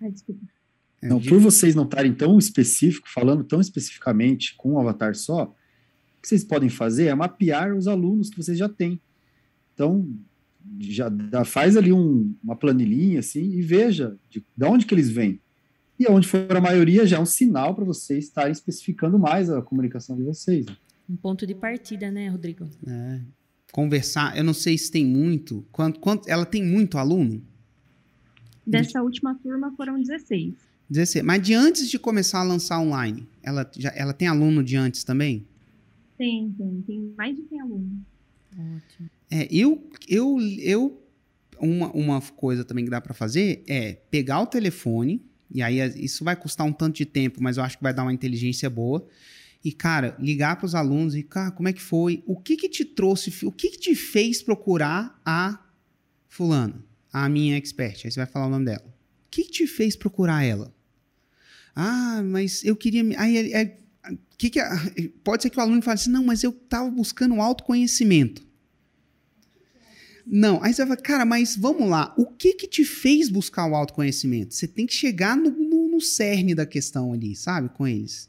[0.00, 0.55] Ah, desculpa.
[1.02, 5.44] É, não, por vocês não estarem tão específico, falando tão especificamente com um avatar só,
[5.44, 9.00] o que vocês podem fazer é mapear os alunos que vocês já têm.
[9.74, 10.08] Então,
[10.80, 11.10] já
[11.44, 15.40] faz ali um, uma planilhinha assim e veja de, de onde que eles vêm.
[15.98, 19.62] E onde for a maioria já é um sinal para vocês estarem especificando mais a
[19.62, 20.66] comunicação de vocês.
[21.08, 22.68] Um ponto de partida, né, Rodrigo?
[22.86, 23.20] É.
[23.72, 25.64] Conversar, eu não sei se tem muito.
[25.72, 27.42] Quanto, quanto, ela tem muito aluno?
[28.66, 30.54] Dessa última turma foram 16.
[30.88, 31.24] 16.
[31.24, 35.04] Mas de antes de começar a lançar online, ela, já, ela tem aluno de antes
[35.04, 35.46] também?
[36.16, 36.84] Tem, tem.
[36.86, 37.98] Tem mais de 100 alunos.
[38.52, 39.10] Ótimo.
[39.30, 41.02] É, eu, eu, eu
[41.58, 46.24] uma, uma coisa também que dá para fazer é pegar o telefone, e aí isso
[46.24, 49.06] vai custar um tanto de tempo, mas eu acho que vai dar uma inteligência boa.
[49.64, 52.22] E, cara, ligar para os alunos e, cara, como é que foi?
[52.26, 55.58] O que que te trouxe, o que que te fez procurar a
[56.28, 58.04] fulana, a minha expert?
[58.04, 58.84] Aí você vai falar o nome dela.
[58.86, 60.72] O que que te fez procurar ela?
[61.76, 63.04] Ah, mas eu queria...
[63.20, 63.76] Aí, é,
[64.38, 64.60] que que,
[65.22, 68.44] pode ser que o aluno fale assim, não, mas eu estava buscando autoconhecimento.
[70.26, 73.76] Não, aí você vai, cara, mas vamos lá, o que que te fez buscar o
[73.76, 74.54] autoconhecimento?
[74.54, 78.28] Você tem que chegar no, no, no cerne da questão ali, sabe, com eles.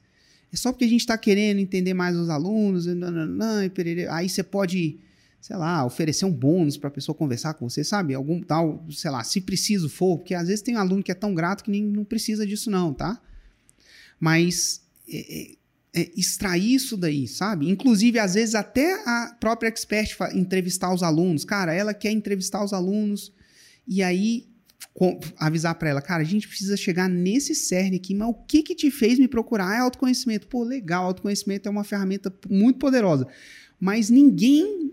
[0.54, 3.70] É só porque a gente está querendo entender mais os alunos, nananã,
[4.12, 5.00] aí você pode,
[5.42, 8.14] sei lá, oferecer um bônus para a pessoa conversar com você, sabe?
[8.14, 11.16] Algum tal, sei lá, se preciso for, porque às vezes tem um aluno que é
[11.16, 13.20] tão grato que nem não precisa disso não, tá?
[14.20, 15.52] Mas é,
[15.94, 17.70] é, extrair isso daí, sabe?
[17.70, 21.44] Inclusive, às vezes, até a própria expert entrevistar os alunos.
[21.44, 23.32] Cara, ela quer entrevistar os alunos
[23.88, 24.48] e aí
[25.38, 28.74] avisar para ela, cara, a gente precisa chegar nesse cerne aqui, mas o que que
[28.74, 29.76] te fez me procurar?
[29.76, 30.48] É autoconhecimento.
[30.48, 33.28] Pô, legal, autoconhecimento é uma ferramenta muito poderosa.
[33.80, 34.92] Mas ninguém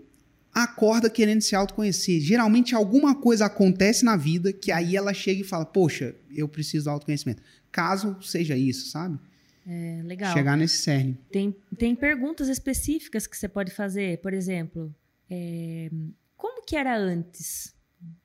[0.53, 2.21] acorda querendo se autoconhecer.
[2.21, 6.85] Geralmente alguma coisa acontece na vida que aí ela chega e fala, poxa, eu preciso
[6.85, 7.41] do autoconhecimento.
[7.75, 9.19] Caso seja isso, sabe?
[9.67, 10.31] É, legal.
[10.31, 11.19] Chegar nesse cerne.
[11.29, 14.21] Tem, tem perguntas específicas que você pode fazer.
[14.21, 14.95] Por exemplo,
[15.29, 15.91] é,
[16.37, 17.75] como que era antes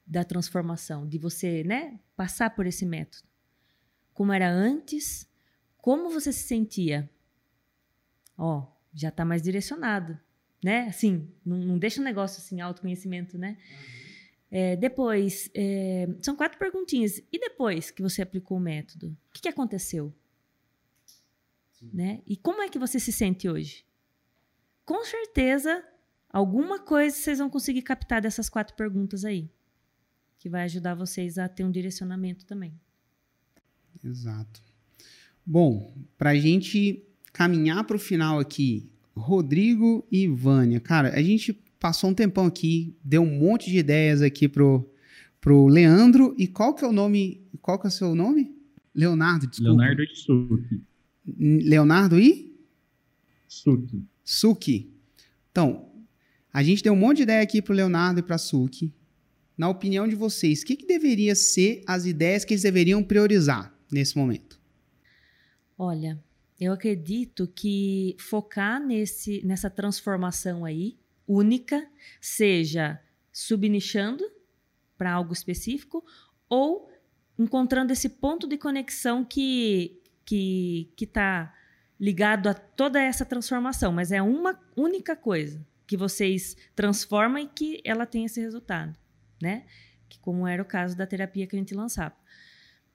[0.07, 1.05] da transformação?
[1.05, 3.25] De você né, passar por esse método?
[4.15, 5.27] Como era antes?
[5.79, 7.11] Como você se sentia?
[8.39, 10.17] Ó, já está mais direcionado,
[10.63, 10.87] né?
[10.87, 13.57] Assim, não, não deixa um negócio assim, autoconhecimento, né?
[14.51, 17.19] É, depois, é, são quatro perguntinhas.
[17.33, 20.13] E depois que você aplicou o método, o que, que aconteceu?
[21.81, 22.21] Né?
[22.27, 23.87] E como é que você se sente hoje?
[24.85, 25.83] Com certeza,
[26.29, 29.49] alguma coisa vocês vão conseguir captar dessas quatro perguntas aí,
[30.39, 32.79] que vai ajudar vocês a ter um direcionamento também.
[34.05, 34.63] Exato.
[35.47, 41.59] Bom, para a gente caminhar para o final aqui, Rodrigo e Vânia, cara, a gente
[41.81, 44.88] passou um tempão aqui, deu um monte de ideias aqui pro,
[45.40, 46.35] pro Leandro.
[46.38, 47.43] E qual que é o nome?
[47.61, 48.55] Qual que é o seu nome?
[48.95, 49.73] Leonardo, desculpa.
[49.73, 50.83] Leonardo Itsuki.
[51.38, 52.55] Leonardo e?
[53.49, 54.05] Suki.
[54.23, 54.95] Suki.
[55.51, 55.90] Então,
[56.53, 58.93] a gente deu um monte de ideia aqui para o Leonardo e para a Suki.
[59.57, 63.75] Na opinião de vocês, o que, que deveria ser as ideias que eles deveriam priorizar
[63.90, 64.59] nesse momento?
[65.77, 66.23] Olha,
[66.59, 70.99] eu acredito que focar nesse, nessa transformação aí,
[71.31, 71.88] única,
[72.21, 73.01] seja
[73.33, 74.25] subnichando
[74.99, 76.05] para algo específico
[76.49, 76.90] ou
[77.38, 81.53] encontrando esse ponto de conexão que que está
[81.99, 87.81] ligado a toda essa transformação, mas é uma única coisa que vocês transformam e que
[87.85, 88.97] ela tem esse resultado,
[89.43, 89.66] né?
[90.09, 92.14] Que como era o caso da terapia que a gente lançava.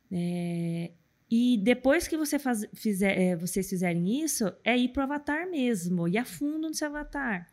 [0.10, 0.92] É,
[1.30, 5.50] e depois que você faz, fizer, é, vocês fizerem isso, é ir para o avatar
[5.50, 7.48] mesmo, ir a fundo no seu avatar.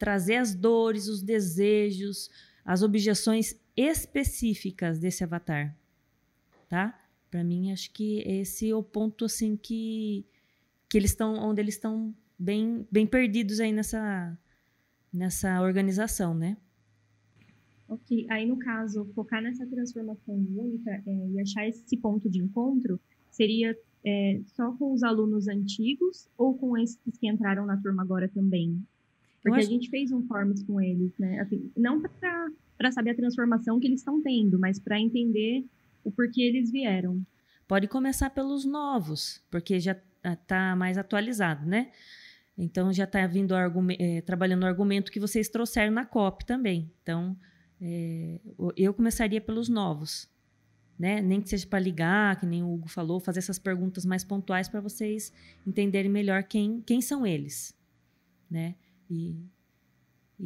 [0.00, 2.30] Trazer as dores, os desejos,
[2.64, 5.76] as objeções específicas desse avatar.
[6.70, 6.98] Tá?
[7.30, 10.24] Para mim, acho que esse é o ponto assim que
[10.88, 14.36] que eles estão onde eles estão bem bem perdidos aí nessa
[15.12, 16.56] nessa organização, né?
[17.88, 23.00] Ok, aí no caso, focar nessa transformação única é, e achar esse ponto de encontro
[23.30, 28.28] seria é, só com os alunos antigos ou com esses que entraram na turma agora
[28.28, 28.80] também?
[29.42, 29.68] Porque acho...
[29.68, 31.40] a gente fez um forms com eles, né?
[31.40, 35.64] Assim, não para saber a transformação que eles estão tendo, mas para entender
[36.04, 37.24] o porquê eles vieram.
[37.66, 41.90] Pode começar pelos novos, porque já está mais atualizado, né?
[42.58, 43.54] Então já está vindo
[43.98, 46.90] é, trabalhando o argumento que vocês trouxeram na COP também.
[47.02, 47.36] Então
[47.80, 48.38] é,
[48.76, 50.28] eu começaria pelos novos,
[50.98, 51.22] né?
[51.22, 54.68] Nem que seja para ligar, que nem o Hugo falou, fazer essas perguntas mais pontuais
[54.68, 55.32] para vocês
[55.66, 57.74] entenderem melhor quem, quem são eles,
[58.50, 58.74] né?
[59.10, 59.36] E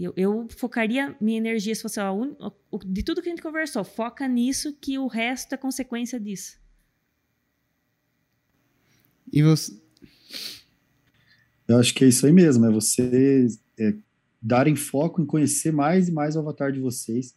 [0.02, 2.34] eu, eu, focaria minha energia, se fosse ó, un...
[2.84, 6.58] de tudo que a gente conversou, foca nisso que o resto é consequência disso.
[9.32, 9.80] E você?
[11.68, 13.46] Eu acho que é isso aí mesmo, é você
[13.78, 13.94] é,
[14.42, 17.36] darem foco em conhecer mais e mais o avatar de vocês.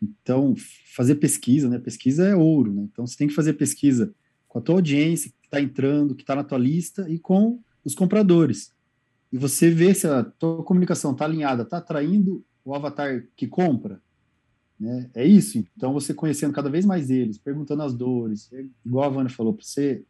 [0.00, 0.54] Então,
[0.94, 1.78] fazer pesquisa, né?
[1.78, 2.82] Pesquisa é ouro, né?
[2.90, 4.14] Então, você tem que fazer pesquisa
[4.48, 7.94] com a tua audiência que está entrando, que está na tua lista e com os
[7.94, 8.72] compradores
[9.32, 14.00] e você vê se a tua comunicação está alinhada, está atraindo o avatar que compra,
[14.78, 15.10] Né?
[15.14, 15.58] É isso.
[15.76, 19.52] Então, você conhecendo cada vez mais eles, perguntando as dores, é igual a Vânia falou,
[19.52, 20.04] para você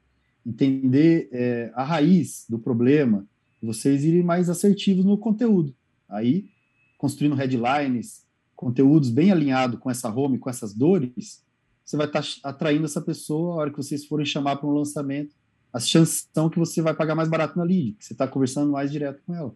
[0.46, 3.26] entender é, a raiz do problema,
[3.61, 5.74] vocês irem mais assertivos no conteúdo.
[6.09, 6.48] Aí,
[6.96, 11.42] construindo headlines, conteúdos bem alinhados com essa home, com essas dores,
[11.85, 14.72] você vai estar tá atraindo essa pessoa a hora que vocês forem chamar para um
[14.72, 15.35] lançamento.
[15.72, 18.72] As chances são que você vai pagar mais barato na lead, que você está conversando
[18.72, 19.54] mais direto com ela.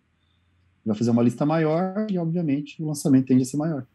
[0.84, 3.86] Vai fazer uma lista maior e, obviamente, o lançamento tende a ser maior.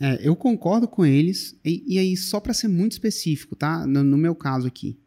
[0.00, 3.86] É, eu concordo com eles, e, e aí, só para ser muito específico, tá?
[3.86, 4.98] No, no, meu caso aqui.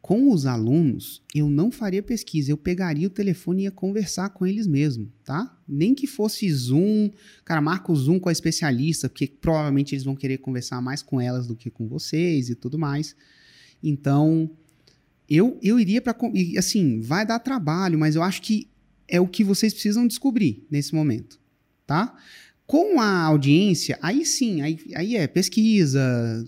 [0.00, 4.46] Com os alunos, eu não faria pesquisa, eu pegaria o telefone e ia conversar com
[4.46, 5.58] eles mesmo, tá?
[5.68, 7.10] Nem que fosse Zoom,
[7.44, 11.20] cara, marca o Zoom com a especialista, porque provavelmente eles vão querer conversar mais com
[11.20, 13.14] elas do que com vocês e tudo mais.
[13.82, 14.50] Então,
[15.30, 16.16] eu, eu iria para.
[16.58, 18.68] Assim, vai dar trabalho, mas eu acho que
[19.06, 21.38] é o que vocês precisam descobrir nesse momento,
[21.86, 22.16] tá?
[22.66, 26.44] Com a audiência, aí sim, aí, aí é pesquisa,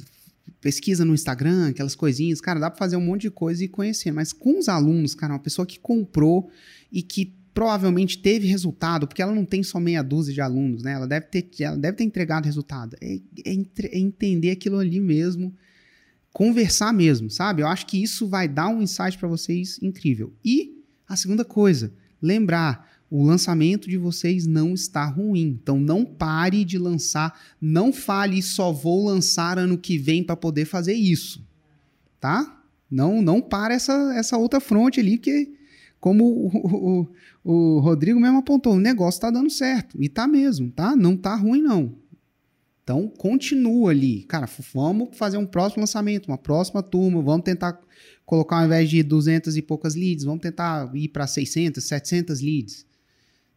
[0.61, 4.13] pesquisa no Instagram, aquelas coisinhas, cara, dá para fazer um monte de coisa e conhecer.
[4.13, 6.51] Mas com os alunos, cara, uma pessoa que comprou
[6.91, 10.93] e que provavelmente teve resultado, porque ela não tem só meia dúzia de alunos, né?
[10.93, 12.97] Ela deve ter, ela deve ter entregado resultado.
[13.01, 13.55] É, é,
[13.93, 15.55] é entender aquilo ali mesmo,
[16.33, 17.63] conversar mesmo, sabe?
[17.63, 20.33] Eu acho que isso vai dar um insight para vocês incrível.
[20.45, 25.59] E a segunda coisa, lembrar o lançamento de vocês não está ruim.
[25.63, 30.65] Então não pare de lançar, não fale só vou lançar ano que vem para poder
[30.65, 31.47] fazer isso.
[32.19, 32.63] Tá?
[32.91, 35.53] Não não para essa essa outra fronte ali que
[36.01, 37.07] como o,
[37.45, 40.97] o, o Rodrigo mesmo apontou, o negócio está dando certo e tá mesmo, tá?
[40.97, 41.95] Não tá ruim não.
[42.83, 47.81] Então continua ali, cara, vamos fazer um próximo lançamento, uma próxima turma, vamos tentar
[48.27, 52.87] colocar ao invés de 200 e poucas leads, vamos tentar ir para 600, 700 leads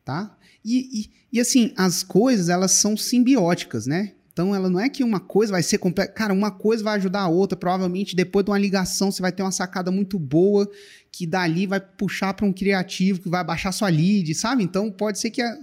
[0.05, 0.38] tá?
[0.63, 4.13] E, e, e, assim, as coisas, elas são simbióticas, né?
[4.31, 6.11] Então, ela não é que uma coisa vai ser completa.
[6.11, 7.57] Cara, uma coisa vai ajudar a outra.
[7.57, 10.69] Provavelmente, depois de uma ligação, você vai ter uma sacada muito boa
[11.11, 14.63] que dali vai puxar para um criativo que vai baixar sua lead, sabe?
[14.63, 15.57] Então, pode ser que a...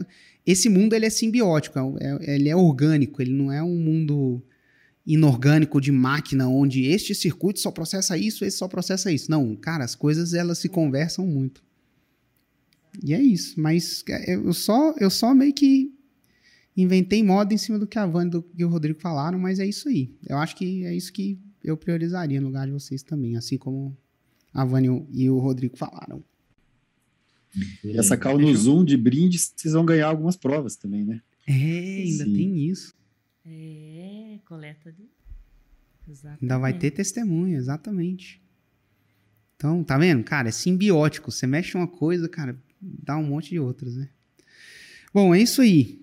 [0.47, 4.43] esse mundo ele é simbiótico, é, é, ele é orgânico, ele não é um mundo
[5.07, 9.31] inorgânico de máquina onde este circuito só processa isso, esse só processa isso.
[9.31, 11.63] Não, cara, as coisas elas se conversam muito.
[13.03, 13.61] E é isso.
[13.61, 15.93] Mas é, eu só, eu só meio que
[16.77, 19.89] inventei moda em cima do que a Vânia e o Rodrigo falaram, mas é isso
[19.89, 20.15] aí.
[20.27, 23.97] Eu acho que é isso que eu priorizaria no lugar de vocês também, assim como
[24.53, 26.23] a Vânia e o Rodrigo falaram.
[27.85, 31.21] E essa cal no Zoom de brinde, vocês vão ganhar algumas provas também, né?
[31.47, 32.35] É, ainda Sim.
[32.35, 32.95] tem isso.
[33.47, 35.09] É, coleta de.
[36.09, 36.43] Exatamente.
[36.43, 38.43] Ainda vai ter testemunha, exatamente.
[39.57, 40.25] Então, tá vendo?
[40.25, 41.31] Cara, é simbiótico.
[41.31, 44.09] Você mexe uma coisa, cara, dá um monte de outras, né?
[45.15, 46.03] Bom, é isso aí.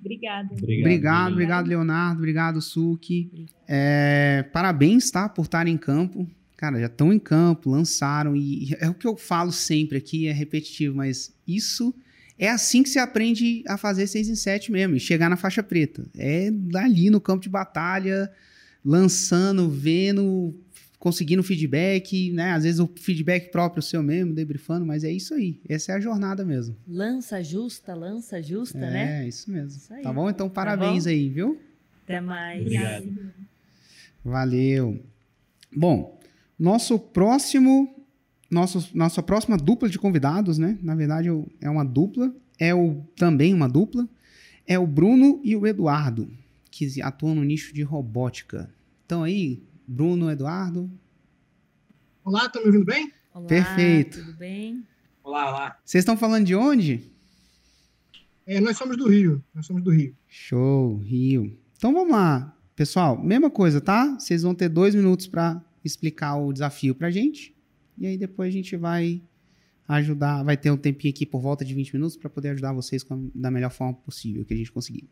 [0.00, 0.54] Obrigada.
[0.54, 2.18] Obrigado, obrigado, obrigado Leonardo.
[2.18, 3.46] Obrigado, Suki.
[3.66, 5.28] É, parabéns, tá?
[5.28, 6.28] Por estar em campo.
[6.58, 8.34] Cara, já estão em campo, lançaram.
[8.34, 11.94] E é o que eu falo sempre aqui, é repetitivo, mas isso
[12.36, 15.62] é assim que se aprende a fazer 6 em 7 mesmo, e chegar na faixa
[15.62, 16.04] preta.
[16.16, 18.28] É dali no campo de batalha,
[18.84, 20.52] lançando, vendo,
[20.98, 22.50] conseguindo feedback, né?
[22.50, 25.60] Às vezes o feedback próprio seu mesmo, debriefando, mas é isso aí.
[25.68, 26.76] Essa é a jornada mesmo.
[26.88, 29.22] Lança justa, lança justa, é, né?
[29.22, 29.78] É, isso mesmo.
[29.78, 30.28] Isso tá bom?
[30.28, 31.14] Então, parabéns tá bom?
[31.14, 31.60] aí, viu?
[32.02, 32.60] Até mais.
[32.62, 33.32] Obrigado.
[34.24, 35.00] Valeu.
[35.74, 36.17] Bom,
[36.58, 37.94] nosso próximo.
[38.50, 40.78] Nosso, nossa próxima dupla de convidados, né?
[40.82, 41.28] Na verdade,
[41.60, 42.34] é uma dupla.
[42.58, 44.08] É o, também uma dupla.
[44.66, 46.30] É o Bruno e o Eduardo,
[46.70, 48.72] que atuam no nicho de robótica.
[49.04, 50.90] Então aí, Bruno, Eduardo.
[52.24, 53.12] Olá, estão me ouvindo bem?
[53.32, 54.18] Olá, Perfeito.
[54.18, 54.84] Tudo bem?
[55.22, 55.78] Olá, olá.
[55.84, 57.02] Vocês estão falando de onde?
[58.46, 59.44] É, nós somos do Rio.
[59.54, 60.16] Nós somos do Rio.
[60.26, 61.54] Show, Rio.
[61.76, 62.56] Então vamos lá.
[62.74, 64.18] Pessoal, mesma coisa, tá?
[64.18, 67.54] Vocês vão ter dois minutos para explicar o desafio pra gente.
[67.96, 69.22] E aí depois a gente vai
[69.88, 73.04] ajudar, vai ter um tempinho aqui por volta de 20 minutos para poder ajudar vocês
[73.34, 75.08] da melhor forma possível que a gente conseguir.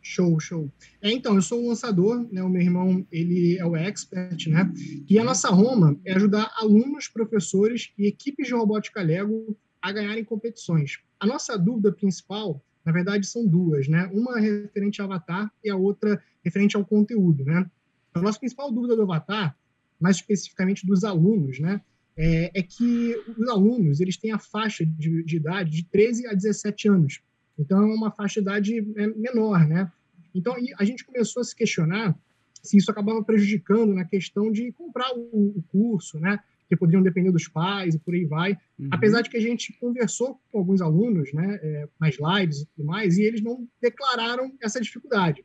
[0.00, 0.68] Show, show.
[1.00, 2.42] É, então, eu sou um lançador, né?
[2.42, 4.72] O meu irmão, ele é o expert, né?
[5.08, 10.24] E a nossa Roma é ajudar alunos, professores e equipes de robótica Lego a ganharem
[10.24, 10.98] competições.
[11.20, 14.10] A nossa dúvida principal, na verdade, são duas, né?
[14.12, 17.70] Uma referente ao avatar e a outra referente ao conteúdo, né?
[18.14, 19.56] A nossa principal dúvida do avatar,
[20.00, 21.80] mais especificamente dos alunos, né?
[22.16, 26.34] É, é que os alunos, eles têm a faixa de, de idade de 13 a
[26.34, 27.20] 17 anos.
[27.58, 29.90] Então, é uma faixa de idade é, menor, né?
[30.34, 32.18] Então, a gente começou a se questionar
[32.62, 36.38] se isso acabava prejudicando na questão de comprar o, curso, né?
[36.68, 38.52] que poderiam depender dos pais e por aí vai.
[38.78, 38.88] Uhum.
[38.90, 42.86] Apesar de que a gente conversou com alguns alunos, né, é, nas lives e tudo
[42.86, 45.44] mais, e eles não declararam essa dificuldade.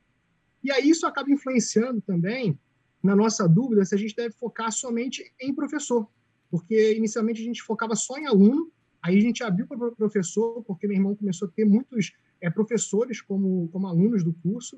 [0.68, 2.60] E aí isso acaba influenciando também
[3.02, 6.06] na nossa dúvida se a gente deve focar somente em professor,
[6.52, 8.70] porque inicialmente a gente focava só em aluno,
[9.02, 12.12] aí a gente abriu para professor, porque meu irmão começou a ter muitos
[12.42, 14.78] é, professores como, como alunos do curso,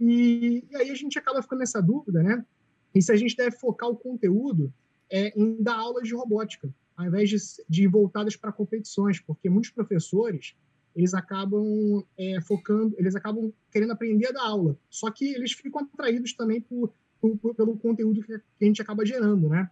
[0.00, 2.42] e, e aí a gente acaba ficando nessa dúvida, né?
[2.94, 4.72] E se a gente deve focar o conteúdo
[5.10, 7.36] é, em dar aulas de robótica, ao invés de,
[7.68, 10.56] de voltadas para competições, porque muitos professores
[10.96, 15.82] eles acabam é, focando, eles acabam querendo aprender a dar aula, só que eles ficam
[15.82, 16.90] atraídos também por,
[17.20, 19.70] por, por, pelo conteúdo que a gente acaba gerando, né?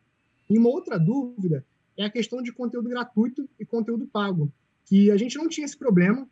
[0.51, 1.64] E uma outra dúvida
[1.97, 4.53] é a questão de conteúdo gratuito e conteúdo pago,
[4.85, 6.29] que a gente não tinha esse problema,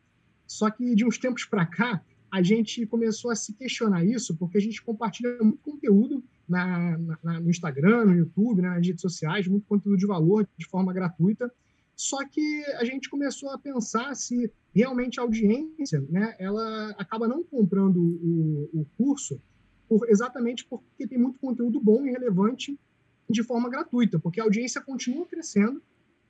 [0.46, 4.58] só que de uns tempos para cá a gente começou a se questionar isso, porque
[4.58, 9.46] a gente compartilha muito conteúdo na, na, no Instagram, no YouTube, né, nas redes sociais,
[9.46, 11.52] muito conteúdo de valor de forma gratuita.
[12.02, 17.44] Só que a gente começou a pensar se realmente a audiência, né, ela acaba não
[17.44, 19.40] comprando o, o curso
[19.88, 22.76] por, exatamente porque tem muito conteúdo bom e relevante
[23.30, 25.80] de forma gratuita, porque a audiência continua crescendo,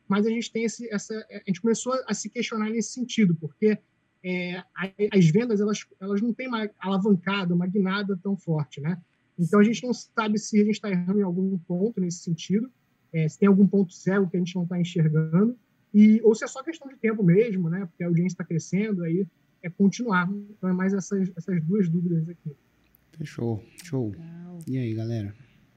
[0.07, 3.79] mas a gente tem esse, essa, a gente começou a se questionar nesse sentido, porque
[4.23, 4.62] é,
[5.11, 9.01] as vendas elas, elas não têm uma alavancada, uma guinada tão forte, né?
[9.39, 12.70] Então a gente não sabe se a gente está errando em algum ponto nesse sentido,
[13.11, 15.57] é, se tem algum ponto cego que a gente não está enxergando,
[15.93, 17.86] e, ou se é só questão de tempo mesmo, né?
[17.86, 19.26] Porque a audiência está crescendo, aí
[19.62, 20.28] é continuar.
[20.51, 22.57] Então é mais essas, essas duas dúvidas aqui.
[23.12, 24.11] Fechou, show.
[24.11, 24.59] Legal.
[24.66, 25.34] E aí, galera?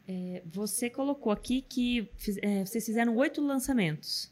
[0.08, 4.32] É, você colocou aqui que fiz, é, vocês fizeram oito lançamentos.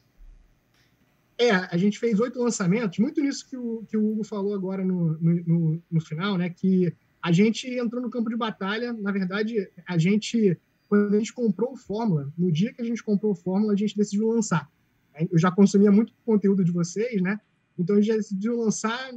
[1.37, 4.85] É, a gente fez oito lançamentos, muito nisso que o, que o Hugo falou agora
[4.85, 6.49] no, no, no, final, né?
[6.49, 10.57] Que a gente entrou no campo de batalha, na verdade, a gente,
[10.87, 13.75] quando a gente comprou o Fórmula, no dia que a gente comprou o Fórmula, a
[13.75, 14.69] gente decidiu lançar.
[15.29, 17.39] Eu já consumia muito conteúdo de vocês, né?
[17.77, 19.11] Então a gente decidiu lançar,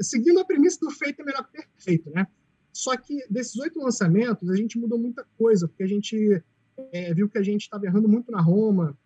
[0.00, 2.26] seguindo a premissa do feito é melhor que perfeito, né?
[2.72, 6.42] Só que desses oito lançamentos, a gente mudou muita coisa, porque a gente
[6.92, 8.96] é, viu que a gente estava errando muito na Roma,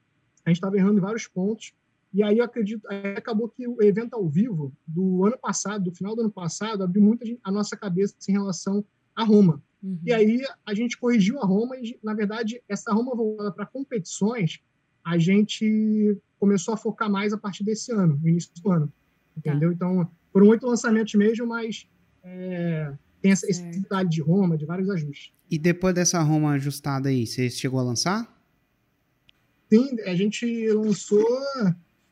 [0.44, 1.72] a gente estava errando em vários pontos,
[2.12, 5.94] e aí eu acredito, aí acabou que o evento ao vivo do ano passado, do
[5.94, 8.84] final do ano passado, abriu muito a nossa cabeça em relação
[9.14, 9.62] a Roma.
[9.82, 9.98] Uhum.
[10.04, 14.60] E aí a gente corrigiu a Roma e, na verdade, essa Roma voltada para competições,
[15.04, 18.92] a gente começou a focar mais a partir desse ano, no início do ano.
[19.36, 19.68] Entendeu?
[19.68, 19.74] Tá.
[19.74, 21.86] Então, foram oito lançamentos mesmo, mas
[22.24, 25.32] é, tem essa, esse detalhe de Roma, de vários ajustes.
[25.50, 28.40] E depois dessa Roma ajustada aí, você chegou a lançar?
[29.72, 31.24] Sim, a gente lançou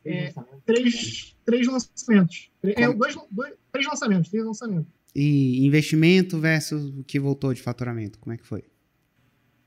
[0.05, 0.33] é,
[0.65, 2.51] três, três lançamentos.
[2.63, 4.91] É, dois, dois, três lançamentos, três lançamentos.
[5.15, 8.63] E investimento versus o que voltou de faturamento, como é que foi?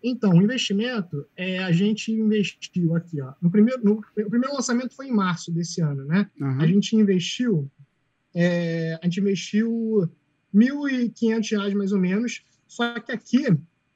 [0.02, 3.32] Então, o investimento, é, a gente investiu aqui, ó.
[3.40, 6.28] No primeiro, no, o primeiro lançamento foi em março desse ano, né?
[6.40, 6.60] Uhum.
[6.60, 7.70] A gente investiu,
[8.34, 10.10] é, a gente investiu
[10.52, 13.46] R$ 1.500 mais ou menos, só que aqui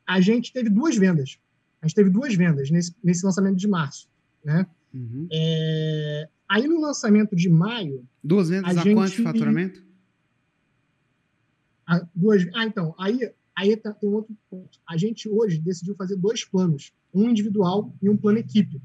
[0.07, 1.39] a gente teve duas vendas.
[1.83, 4.09] A gente teve duas vendas nesse, nesse lançamento de março,
[4.45, 4.67] né?
[4.95, 5.27] Uhum.
[5.33, 8.07] É, aí no lançamento de maio.
[8.23, 9.85] Duas vendas a, a gente, quanto de faturamento?
[11.87, 14.79] A, duas, ah, então, aí, aí tá, tem outro ponto.
[14.89, 18.81] A gente hoje decidiu fazer dois planos, um individual e um plano equipe.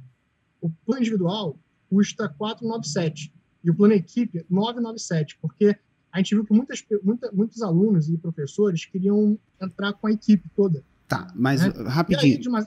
[0.61, 1.59] O plano individual
[1.89, 5.75] custa 497 e o plano equipe 997, porque
[6.11, 10.49] a gente viu que muitas, muita, muitos alunos e professores queriam entrar com a equipe
[10.55, 10.83] toda.
[11.07, 11.73] Tá, mas né?
[11.87, 12.55] rapidinho.
[12.55, 12.65] Aí,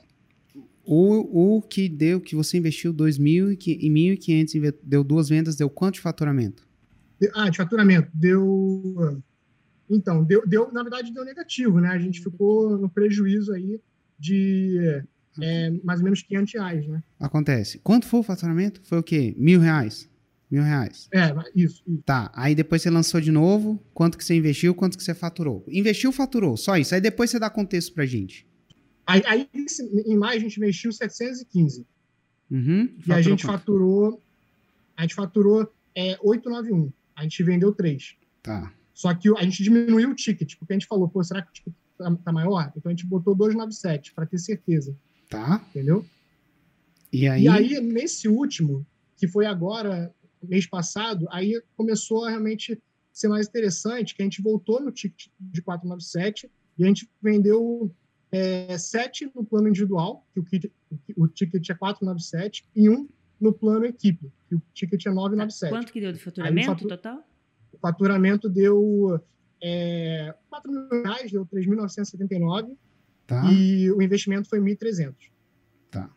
[0.87, 5.95] o, o que deu, que você investiu 2.000 e 1.500, deu duas vendas, deu quanto
[5.95, 6.67] de faturamento?
[7.35, 9.23] Ah, de faturamento, deu...
[9.89, 11.89] Então, deu, deu, na verdade, deu negativo, né?
[11.89, 13.80] A gente ficou no prejuízo aí
[14.18, 15.03] de
[15.41, 17.03] é, mais ou menos 500 reais, né?
[17.20, 17.78] Acontece.
[17.78, 18.80] Quanto foi o faturamento?
[18.85, 19.35] Foi o quê?
[19.37, 20.09] Mil reais?
[20.51, 21.09] Mil reais.
[21.12, 24.97] É, isso, isso, Tá, aí depois você lançou de novo, quanto que você investiu, quanto
[24.97, 25.64] que você faturou?
[25.68, 26.95] Investiu, faturou, só isso.
[26.95, 28.47] Aí depois você dá contexto pra gente.
[29.07, 29.49] Aí, aí
[30.07, 31.87] em maio a gente investiu 715.
[32.51, 33.59] Uhum, e a gente quanto?
[33.59, 34.22] faturou.
[34.97, 36.93] A gente faturou é, 891.
[37.16, 38.14] A gente vendeu 3.
[38.43, 38.72] Tá.
[38.95, 41.53] Só que a gente diminuiu o ticket, porque a gente falou, pô, será que o
[41.53, 42.73] ticket tá, tá maior?
[42.77, 44.97] Então a gente botou 297 para ter certeza.
[45.29, 45.61] Tá.
[45.71, 46.07] Entendeu?
[47.13, 47.43] E aí?
[47.43, 48.87] E aí, nesse último,
[49.17, 52.81] que foi agora, mês passado, aí começou a realmente
[53.13, 57.93] ser mais interessante, que a gente voltou no ticket de 497 e a gente vendeu
[58.31, 60.73] é, 7 no plano individual, que o, kit,
[61.17, 63.09] o ticket é 497, e um
[63.41, 65.73] no plano equipe, que o ticket é 997.
[65.73, 66.89] Quanto que deu de faturamento fatur...
[66.89, 67.25] total?
[67.85, 69.20] O faturamento deu
[69.62, 72.74] é, 4 mil reais, deu 3.979,
[73.26, 73.45] tá.
[73.53, 75.14] e o investimento foi 1.300.
[75.91, 76.11] Tá,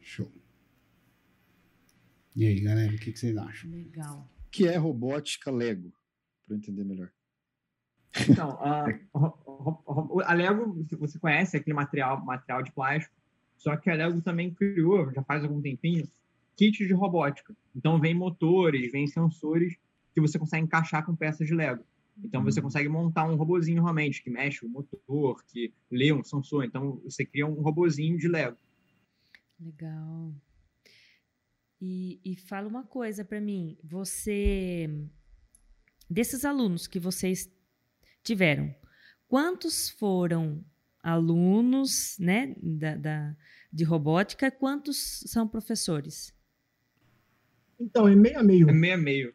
[0.00, 0.30] show.
[2.36, 3.68] E aí, galera, o que, que vocês acham?
[3.68, 4.28] Legal.
[4.48, 5.92] que é robótica Lego?
[6.46, 7.10] Para eu entender melhor.
[8.28, 13.12] Então, a, ro- a Lego, você- você conhece aquele material, material de plástico,
[13.56, 16.08] só que a Lego também criou, já faz algum tempinho,
[16.56, 17.52] kits de robótica.
[17.74, 19.76] Então, vem motores, vem sensores
[20.14, 21.84] que você consegue encaixar com peças de Lego.
[22.22, 26.64] Então, você consegue montar um robozinho realmente, que mexe o motor, que lê um sensor.
[26.64, 28.56] Então, você cria um robozinho de Lego.
[29.58, 30.34] Legal.
[31.80, 33.76] E, e fala uma coisa para mim.
[33.82, 34.88] Você.
[36.08, 37.50] Desses alunos que vocês
[38.22, 38.74] tiveram,
[39.26, 40.62] quantos foram
[41.02, 43.36] alunos né, da, da-
[43.72, 44.50] de robótica?
[44.50, 46.34] Quantos são professores?
[47.80, 48.68] Então, é meio a meio.
[48.68, 49.34] É meio a meio.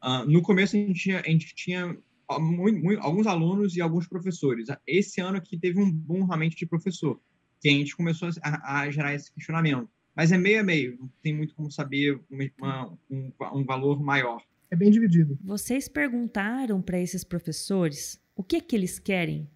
[0.00, 1.96] Ah, no começo, a gente tinha, a gente tinha
[2.28, 4.68] ah, mui- mui- alguns alunos e alguns professores.
[4.86, 7.20] Esse ano aqui teve um boom realmente de professor,
[7.60, 9.88] que a gente começou a, a gerar esse questionamento.
[10.14, 14.02] Mas é meio a meio, não tem muito como saber uma- uma- um, um valor
[14.02, 14.42] maior.
[14.70, 15.38] É bem dividido.
[15.42, 19.48] Vocês perguntaram para esses professores o que que eles querem?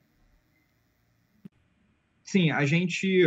[2.24, 3.20] Sim, a gente,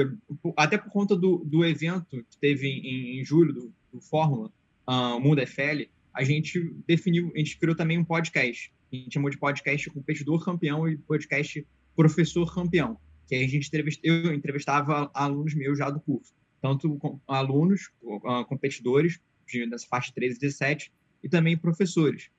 [0.57, 4.51] até por conta do, do evento que teve em, em julho, do, do Fórmula,
[4.87, 8.73] ah, o Mundo FL, a gente definiu, a gente criou também um podcast.
[8.91, 12.97] A gente chamou de podcast competidor campeão e podcast professor campeão.
[13.27, 16.33] Que aí a gente entrevist, eu entrevistava alunos meus já do curso.
[16.61, 17.91] Tanto alunos,
[18.25, 20.91] ah, competidores, de, dessa faixa 13 e 17,
[21.23, 22.29] e também professores.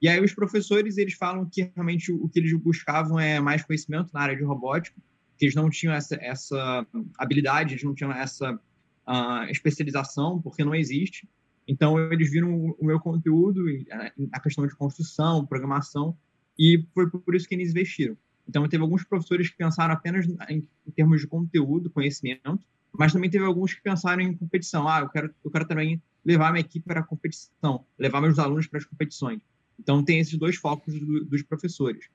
[0.00, 4.10] E aí os professores, eles falam que realmente o, que eles buscavam é mais conhecimento
[4.12, 4.96] na área de robótica,
[5.36, 6.86] que eles não tinham essa, essa
[7.18, 8.60] habilidade, eles não tinham essa
[9.06, 11.28] ah, especialização, porque não existe.
[11.66, 16.16] Então, eles viram o, meu conteúdo, ah, a questão de construção, programação,
[16.58, 18.16] e foi por isso que eles investiram.
[18.48, 20.62] Então, teve alguns professores que pensaram apenas em
[20.94, 22.60] termos de conteúdo, conhecimento,
[22.92, 24.86] mas também teve alguns que pensaram em competição.
[24.86, 28.66] Ah, eu quero, eu quero também levar minha equipe para a competição, levar meus alunos
[28.66, 29.40] para as competições.
[29.80, 32.06] Então, tem esses dois focos do- dos professores.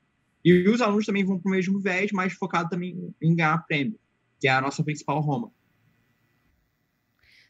[0.44, 3.98] E os alunos também vão para o mesmo viés, mas focado também em ganhar prêmio,
[4.40, 5.50] que é a nossa principal Roma.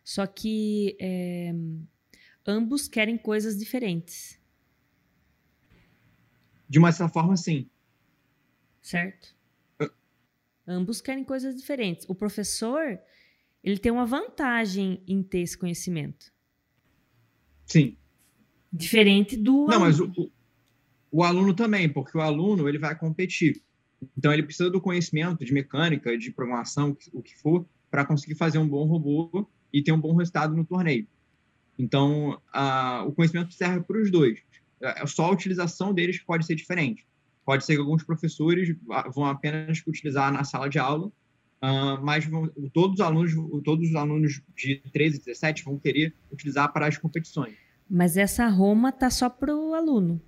[0.04, 1.52] Só que é,
[2.46, 4.38] ambos querem coisas diferentes,
[6.68, 7.68] De uma certa forma, sim.
[8.80, 9.34] certo?
[9.78, 9.90] Ah.
[10.66, 12.06] Ambos querem coisas diferentes.
[12.08, 12.98] O professor,
[13.62, 16.32] ele tem uma vantagem em ter esse conhecimento.
[17.66, 17.96] Sim.
[18.72, 20.14] Diferente do Não, mas aluno.
[20.16, 20.30] o, o,
[21.10, 23.62] o aluno também, porque o aluno ele vai competir.
[24.16, 28.58] Então ele precisa do conhecimento de mecânica, de programação, o que for, para conseguir fazer
[28.58, 31.06] um bom robô e ter um bom resultado no torneio.
[31.78, 34.38] Então a, o conhecimento serve para os dois.
[34.80, 37.06] É só a utilização deles que pode ser diferente.
[37.44, 38.76] Pode ser que alguns professores
[39.14, 41.10] vão apenas utilizar na sala de aula,
[41.60, 43.32] ah, mas vão- todos os alunos,
[43.64, 47.54] todos os alunos de 13, 17 vão querer utilizar para as competições.
[47.88, 50.20] Mas essa Roma tá só pro aluno.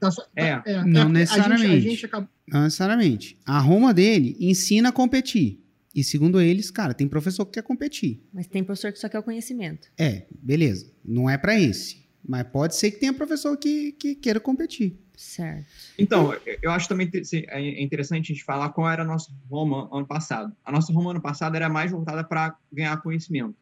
[0.00, 0.52] Tá só- tá- É.
[0.52, 1.74] a Não gente- necessariamente.
[1.76, 3.38] A gente, acaba- Não necessariamente.
[3.46, 5.60] A Roma dele ensina a competir.
[5.94, 8.22] E segundo eles, cara, tem professor que quer competir.
[8.32, 9.88] Mas tem professor que só quer o conhecimento.
[9.96, 10.90] É, beleza.
[11.04, 12.04] Não é pra esse.
[12.26, 14.98] Mas pode ser que tenha professor que, que queira competir.
[15.14, 15.66] Certo.
[15.98, 20.06] Então, eu- acho também é interessante a gente falar qual era a nossa Roma ano
[20.06, 20.52] passado.
[20.64, 23.54] A nossa Roma ano passado era mais voltada para ganhar conhecimento.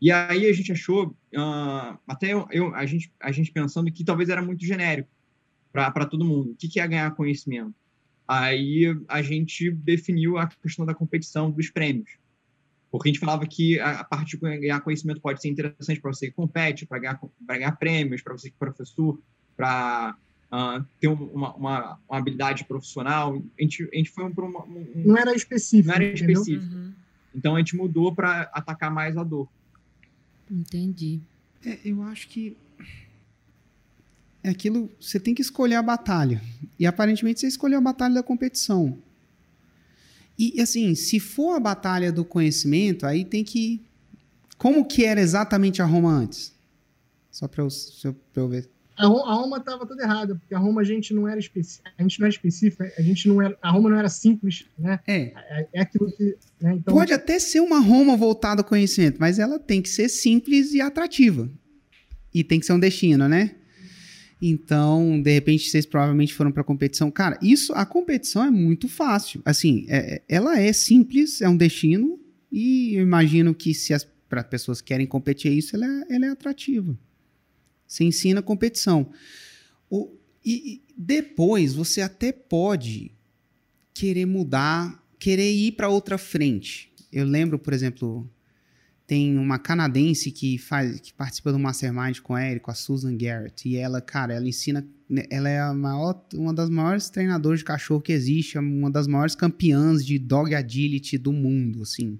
[0.00, 4.02] E aí a gente achou, ah, até eu, eu- a, gente, a gente pensando que
[4.04, 5.08] talvez era muito genérico
[5.70, 6.50] para todo mundo.
[6.50, 7.74] O que, que é ganhar conhecimento?
[8.32, 12.12] Aí a gente definiu a questão da competição dos prêmios.
[12.90, 16.28] Porque a gente falava que a, parte de ganhar conhecimento pode ser interessante para você
[16.28, 19.20] que compete, para ganhar, pra ganhar prêmios, para você que é professor,
[19.54, 20.16] para
[20.50, 23.34] ah, ter um- uma, uma, uma habilidade profissional.
[23.58, 25.88] A gente, a gente foi para uma, um, não era específico.
[25.88, 26.74] não era específico.
[26.74, 26.92] Uhum.
[27.34, 29.46] Então a gente mudou para atacar mais a dor.
[30.50, 31.20] Entendi.
[31.66, 32.56] É, eu acho que
[34.42, 34.90] é aquilo.
[35.00, 36.40] Você tem que escolher a batalha.
[36.78, 38.98] E aparentemente você escolheu a batalha da competição.
[40.38, 43.82] E assim, se for a batalha do conhecimento, aí tem que.
[44.58, 46.52] Como que era exatamente a Roma antes?
[47.30, 47.68] Só para eu,
[48.36, 48.68] eu ver.
[48.96, 52.20] A Roma estava toda errada, porque a Roma a gente não era específica, a gente
[52.20, 55.00] não era específica, a gente não era, a Roma não era simples, né?
[55.06, 56.74] É, É, é aquilo que, né?
[56.74, 60.72] Então, pode até ser uma Roma voltada ao conhecimento, mas ela tem que ser simples
[60.74, 61.50] e atrativa.
[62.34, 63.56] E tem que ser um destino, né?
[64.44, 67.12] Então, de repente, vocês provavelmente foram para competição.
[67.12, 69.40] Cara, isso, a competição é muito fácil.
[69.44, 72.18] Assim, é- é- ela é simples, é um destino,
[72.50, 76.26] e eu imagino que se as pra pessoas que querem competir isso, ela é, ela
[76.26, 76.98] é atrativa.
[77.86, 79.12] Você ensina competição.
[79.90, 80.10] O,
[80.42, 83.12] e, e depois você até pode
[83.92, 86.90] querer mudar, querer ir para outra frente.
[87.12, 88.26] Eu lembro, por exemplo,
[89.12, 93.68] tem uma canadense que faz que participa do Mastermind com o Érico, a Susan Garrett,
[93.68, 97.64] e ela, cara, ela ensina, né, ela é a maior, uma das maiores treinadoras de
[97.66, 102.18] cachorro que existe, é uma das maiores campeãs de dog agility do mundo, assim.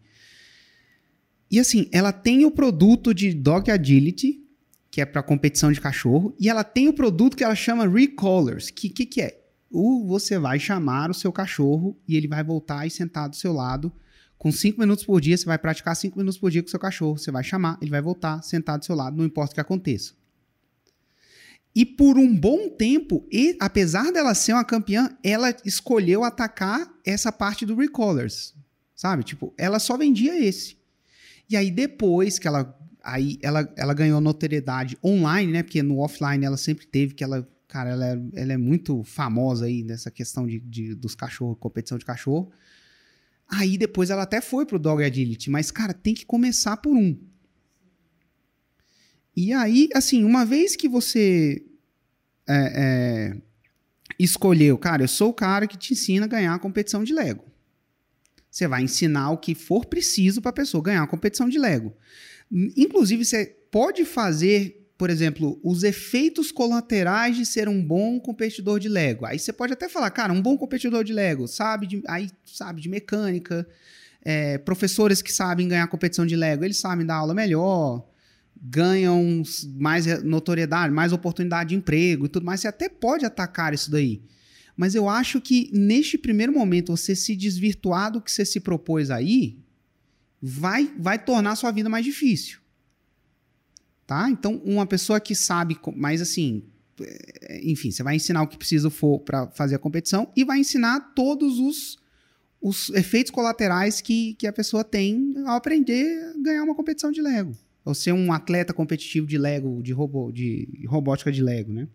[1.50, 4.44] E assim, ela tem o produto de dog agility,
[4.90, 8.68] que é para competição de cachorro, e ela tem o produto que ela chama Recallers,
[8.68, 9.42] que que que é?
[9.70, 13.54] O, você vai chamar o seu cachorro e ele vai voltar e sentar do seu
[13.54, 13.90] lado
[14.42, 17.16] com cinco minutos por dia, você vai praticar cinco minutos por dia com seu cachorro.
[17.16, 20.14] Você vai chamar, ele vai voltar, sentar do seu lado, não importa o que aconteça.
[21.72, 27.30] E por um bom tempo, e, apesar dela ser uma campeã, ela escolheu atacar essa
[27.30, 28.52] parte do Recallers.
[28.96, 29.22] Sabe?
[29.22, 30.76] Tipo, ela só vendia esse.
[31.48, 32.76] E aí, depois que ela.
[33.00, 35.62] Aí ela, ela ganhou notoriedade online, né?
[35.62, 37.48] Porque no offline ela sempre teve que ela.
[37.68, 41.96] Cara, ela é, ela é muito famosa aí nessa questão de, de dos cachorros, competição
[41.96, 42.50] de cachorro.
[43.54, 47.18] Aí depois ela até foi pro Dog Agility, mas, cara, tem que começar por um.
[49.36, 51.62] E aí, assim, uma vez que você
[52.48, 53.36] é, é,
[54.18, 57.44] escolheu, cara, eu sou o cara que te ensina a ganhar a competição de Lego.
[58.50, 61.94] Você vai ensinar o que for preciso para a pessoa ganhar a competição de Lego.
[62.50, 68.88] Inclusive, você pode fazer por exemplo, os efeitos colaterais de ser um bom competidor de
[68.88, 69.26] Lego.
[69.26, 72.80] Aí você pode até falar, cara, um bom competidor de Lego, sabe de, aí, sabe
[72.80, 73.66] de mecânica,
[74.24, 78.08] é, professores que sabem ganhar competição de Lego, eles sabem dar aula melhor,
[78.62, 79.42] ganham
[79.74, 82.60] mais notoriedade, mais oportunidade de emprego e tudo mais.
[82.60, 84.22] Você até pode atacar isso daí.
[84.76, 89.10] Mas eu acho que neste primeiro momento, você se desvirtuar do que você se propôs
[89.10, 89.58] aí,
[90.40, 92.61] vai, vai tornar a sua vida mais difícil
[94.12, 94.28] tá?
[94.28, 96.62] Então, uma pessoa que sabe, mas assim,
[97.00, 100.58] é, enfim, você vai ensinar o que precisa for para fazer a competição e vai
[100.58, 101.98] ensinar todos os,
[102.60, 107.22] os efeitos colaterais que, que a pessoa tem ao aprender a ganhar uma competição de
[107.22, 107.56] Lego.
[107.86, 111.88] Ou ser um atleta competitivo de Lego, de, robô, de robótica de Lego, né?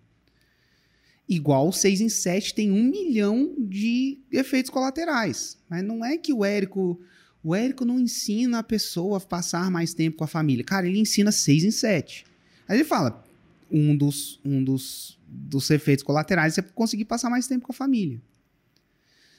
[1.30, 5.58] Igual 6 em 7 tem um milhão de efeitos colaterais.
[5.70, 7.00] Mas não é que o Érico
[7.48, 10.66] o Érico não ensina a pessoa a passar mais tempo com a família.
[10.66, 12.26] Cara, ele ensina seis em sete.
[12.68, 13.24] Aí ele fala:
[13.72, 18.22] um dos, um dos, dos efeitos colaterais é conseguir passar mais tempo com a família.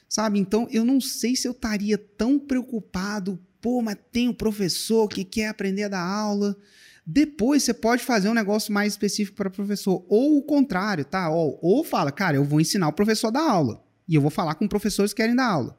[0.07, 0.39] Sabe?
[0.39, 3.39] Então, eu não sei se eu estaria tão preocupado.
[3.61, 6.57] Pô, mas tem um professor que quer aprender a dar aula.
[7.05, 10.03] Depois você pode fazer um negócio mais específico para o professor.
[10.09, 11.29] Ou o contrário, tá?
[11.29, 13.83] Ou, ou fala, cara, eu vou ensinar o professor a dar aula.
[14.07, 15.77] E eu vou falar com professores que querem dar aula.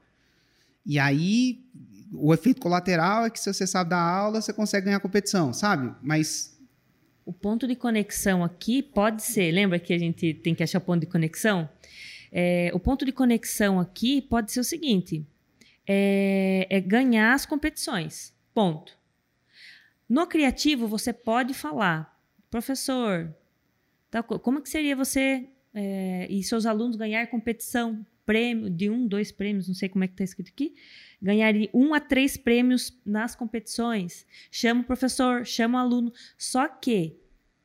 [0.87, 1.65] E aí
[2.13, 5.95] o efeito colateral é que se você sabe dar aula, você consegue ganhar competição, sabe?
[6.03, 6.59] Mas
[7.25, 11.01] o ponto de conexão aqui pode ser, lembra que a gente tem que achar ponto
[11.01, 11.69] de conexão?
[12.33, 15.27] É, o ponto de conexão aqui pode ser o seguinte:
[15.87, 18.35] é, é ganhar as competições.
[18.53, 18.99] Ponto.
[20.09, 22.19] No criativo, você pode falar,
[22.51, 23.33] professor,
[24.43, 29.69] como que seria você é, e seus alunos ganhar competição, prêmio de um, dois prêmios,
[29.69, 30.75] não sei como é que está escrito aqui,
[31.21, 34.27] ganharia um a três prêmios nas competições.
[34.51, 36.13] Chama o professor, chama o aluno.
[36.37, 37.21] Só que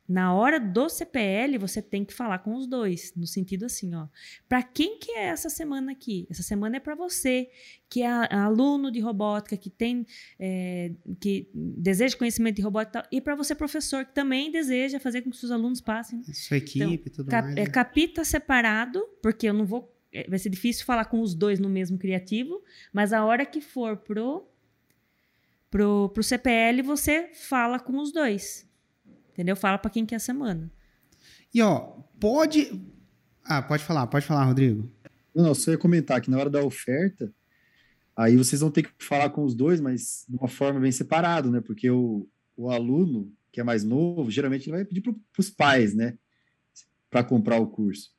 [0.07, 4.07] na hora do CPL, você tem que falar com os dois, no sentido assim, ó.
[4.47, 6.27] Para quem que é essa semana aqui?
[6.29, 7.49] Essa semana é para você,
[7.89, 10.05] que é aluno de robótica, que tem,
[10.39, 15.31] é, que deseja conhecimento de robótica, e para você professor que também deseja fazer com
[15.31, 16.21] que seus alunos passem.
[16.31, 17.57] Sua equipe, então, tudo cap, mais.
[17.57, 17.67] É, né?
[17.67, 19.94] capita separado, porque eu não vou
[20.27, 22.63] vai ser difícil falar com os dois no mesmo criativo,
[22.93, 24.47] mas a hora que for pro,
[25.69, 28.67] pro, pro CPL, você fala com os dois.
[29.31, 29.55] Entendeu?
[29.55, 30.71] Fala para quem quer a semana.
[31.53, 31.79] E ó,
[32.19, 32.81] pode.
[33.43, 34.89] Ah, pode falar, pode falar, Rodrigo.
[35.33, 37.33] Não, só ia comentar que na hora da oferta,
[38.15, 41.51] aí vocês vão ter que falar com os dois, mas de uma forma bem separado,
[41.51, 41.59] né?
[41.59, 45.93] Porque o, o aluno que é mais novo, geralmente ele vai pedir para os pais,
[45.93, 46.17] né?
[47.09, 48.14] Para comprar o curso.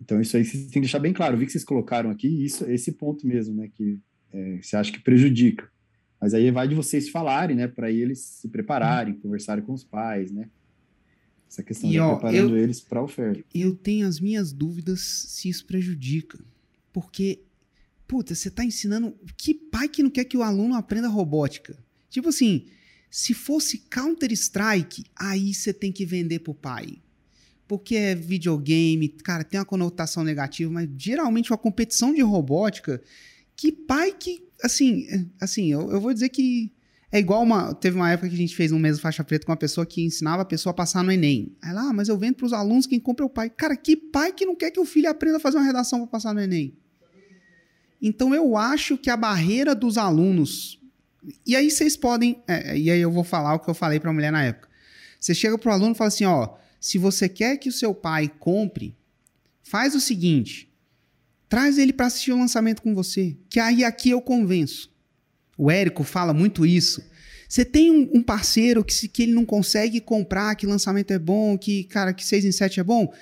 [0.00, 1.34] Então, isso aí vocês têm que deixar bem claro.
[1.34, 3.68] Eu vi que vocês colocaram aqui isso, esse ponto mesmo, né?
[3.68, 4.00] Que
[4.32, 5.70] é, você acha que prejudica.
[6.20, 7.68] Mas aí vai de vocês falarem, né?
[7.68, 10.48] Para eles se prepararem, conversarem com os pais, né?
[11.48, 13.44] Essa questão e, de ó, preparando eu, eles para a oferta.
[13.54, 16.38] Eu tenho as minhas dúvidas se isso prejudica.
[16.92, 17.42] Porque,
[18.06, 19.14] puta, você está ensinando.
[19.36, 21.76] Que pai que não quer que o aluno aprenda robótica?
[22.08, 22.66] Tipo assim,
[23.10, 26.98] se fosse Counter-Strike, aí você tem que vender pro pai
[27.70, 33.00] porque é videogame, cara, tem uma conotação negativa, mas geralmente uma competição de robótica,
[33.54, 35.06] que pai que, assim,
[35.40, 36.72] assim, eu, eu vou dizer que
[37.12, 39.52] é igual uma, teve uma época que a gente fez um mês faixa preta com
[39.52, 41.56] uma pessoa que ensinava a pessoa a passar no ENEM.
[41.62, 43.48] Aí lá, ah, mas eu vendo para os alunos quem compra é o pai.
[43.48, 46.08] Cara, que pai que não quer que o filho aprenda a fazer uma redação para
[46.08, 46.76] passar no ENEM?
[48.02, 50.80] Então eu acho que a barreira dos alunos
[51.46, 52.42] E aí vocês podem.
[52.48, 54.68] é, e aí eu vou falar o que eu falei pra mulher na época.
[55.20, 58.32] Você chega pro aluno e fala assim: ó, se você quer que o seu pai
[58.40, 58.96] compre,
[59.62, 60.68] faz o seguinte:
[61.48, 63.36] traz ele para assistir o lançamento com você.
[63.48, 64.90] Que aí aqui eu convenço.
[65.56, 67.02] O Érico fala muito isso.
[67.46, 71.18] Você tem um, um parceiro que, se, que ele não consegue comprar, que lançamento é
[71.18, 73.12] bom, que, cara, que 6 em 7 é bom.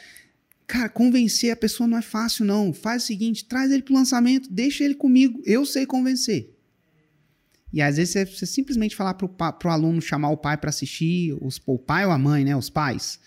[0.66, 2.72] Cara, convencer a pessoa não é fácil, não.
[2.72, 5.42] Faz o seguinte: traz ele pro lançamento, deixa ele comigo.
[5.44, 6.54] Eu sei convencer.
[7.72, 10.70] E às vezes você, você simplesmente falar pro, pa- pro aluno chamar o pai para
[10.70, 12.54] assistir, os, o pai ou a mãe, né?
[12.56, 13.18] Os pais.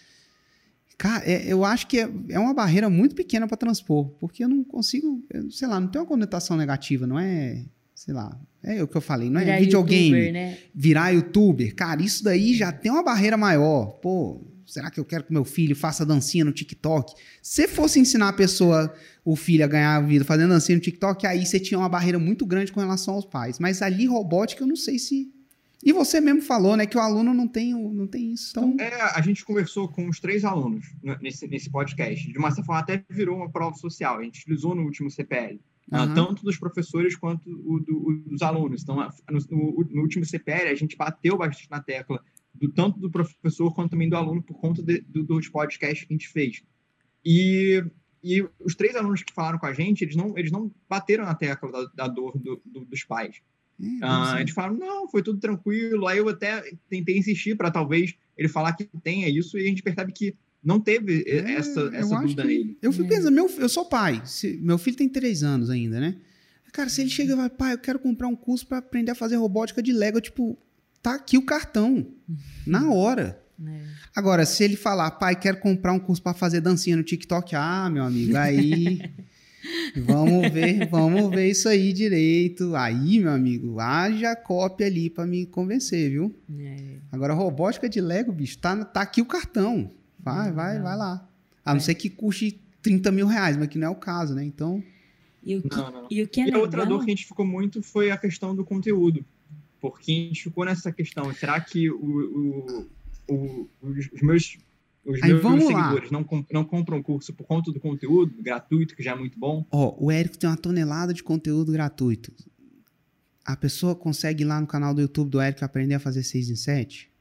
[1.02, 4.48] Cara, é- eu acho que é, é uma barreira muito pequena para transpor, porque eu
[4.48, 8.84] não consigo, eu, sei lá, não tem uma conotação negativa, não é, sei lá, é
[8.84, 10.58] o que eu falei, não é Virar videogame, youtuber, né?
[10.76, 11.74] virar youtuber.
[11.76, 13.94] Cara, isso daí já tem uma barreira maior.
[13.94, 17.16] Pô, será que eu quero que meu filho faça dancinha no TikTok?
[17.42, 18.94] Se fosse ensinar a pessoa,
[19.26, 22.20] o filho a ganhar a vida fazendo dancinha no TikTok, aí você tinha uma barreira
[22.20, 23.58] muito grande com relação aos pais.
[23.58, 25.32] Mas ali robótica eu não sei se
[25.84, 28.52] e você mesmo falou, né, que o aluno não tem, não tem isso.
[28.52, 30.86] Então, É, a gente conversou com os três alunos
[31.22, 32.32] nesse, nesse podcast.
[32.32, 34.20] De uma certa forma, até virou uma prova social.
[34.20, 35.60] A gente utilizou no último CPL.
[35.92, 36.14] ah, Aham.
[36.14, 38.82] tanto dos professores quanto o do- dos alunos.
[38.84, 38.96] Então,
[39.30, 42.24] no- no último CPL, a gente bateu bastante na tecla,
[42.54, 46.14] do, tanto do professor quanto também do aluno, por conta de- do- dos podcasts que
[46.14, 46.64] a gente fez.
[47.26, 47.84] E,
[48.24, 51.36] e os três alunos que falaram com a gente, eles não, eles não bateram na
[51.36, 53.42] tecla da, da dor do- do- dos pais.
[53.82, 56.08] Deve Ah, eles falaram, não, foi tudo tranquilo.
[56.08, 59.82] Aí eu até tentei insistir para talvez ele falar que tenha isso, e a gente
[59.84, 62.78] percebe que não teve É, essa, eu essa dúvida nele.
[62.82, 63.08] Eu fico É.
[63.10, 64.22] pensando, meu, eu sou pai.
[64.26, 66.16] se- meu filho tem três anos ainda, né?
[66.72, 69.16] Cara, se ele chega e vai, pai, eu quero comprar um curso pra aprender a
[69.16, 70.58] fazer robótica de Lego, eu, tipo,
[71.02, 72.08] tá aqui o cartão.
[72.66, 73.44] Na hora.
[73.64, 73.82] É.
[74.16, 77.90] Agora, se ele falar, pai, quero comprar um curso pra fazer dancinha no TikTok, ah,
[77.92, 79.02] meu amigo, aí.
[79.98, 82.76] vamos ver, vamos ver isso aí direito.
[82.76, 86.36] Aí, meu amigo, haja cópia ali pra me convencer, viu?
[86.60, 86.98] É.
[87.12, 89.92] Agora, robótica de Lego, bicho, tá, tá aqui o cartão.
[90.20, 90.84] Vai, vai, Legal.
[90.84, 91.28] vai lá.
[91.66, 94.44] A não ser que custe 30 mil reais, mas que não é o caso, né?
[94.44, 94.84] Então,
[95.44, 96.08] E o que, Não, não.
[96.12, 98.12] e o que é e a outra legal- dor que a gente ficou muito foi
[98.12, 99.26] a questão do conteúdo.
[99.80, 102.88] Porque a gente ficou nessa questão, será que o, o-
[103.28, 104.58] o- os meus,
[105.06, 105.60] os Aí, meus lá.
[105.60, 109.40] seguidores não, não compram o curso por conta do conteúdo gratuito, que já é muito
[109.40, 109.66] bom?
[109.72, 112.32] ó, o Érico tem uma tonelada de conteúdo gratuito.
[113.44, 116.52] A pessoa consegue ir lá no canal do YouTube do Érico aprender a fazer 6
[116.52, 117.12] em 7?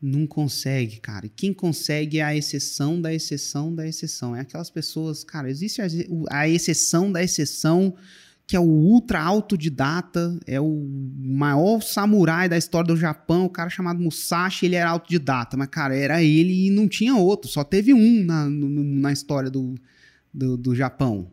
[0.00, 1.28] Não consegue, cara.
[1.28, 4.34] Quem consegue é a exceção da exceção da exceção.
[4.34, 5.86] É aquelas pessoas, cara, existe a,
[6.28, 7.94] a exceção da exceção,
[8.52, 10.86] que é o ultra autodidata, é o
[11.18, 15.96] maior samurai da história do Japão, o cara chamado Musashi, ele era autodidata, mas, cara,
[15.96, 18.68] era ele e não tinha outro, só teve um na, no-
[19.00, 19.74] na história do,
[20.34, 21.30] do, do Japão.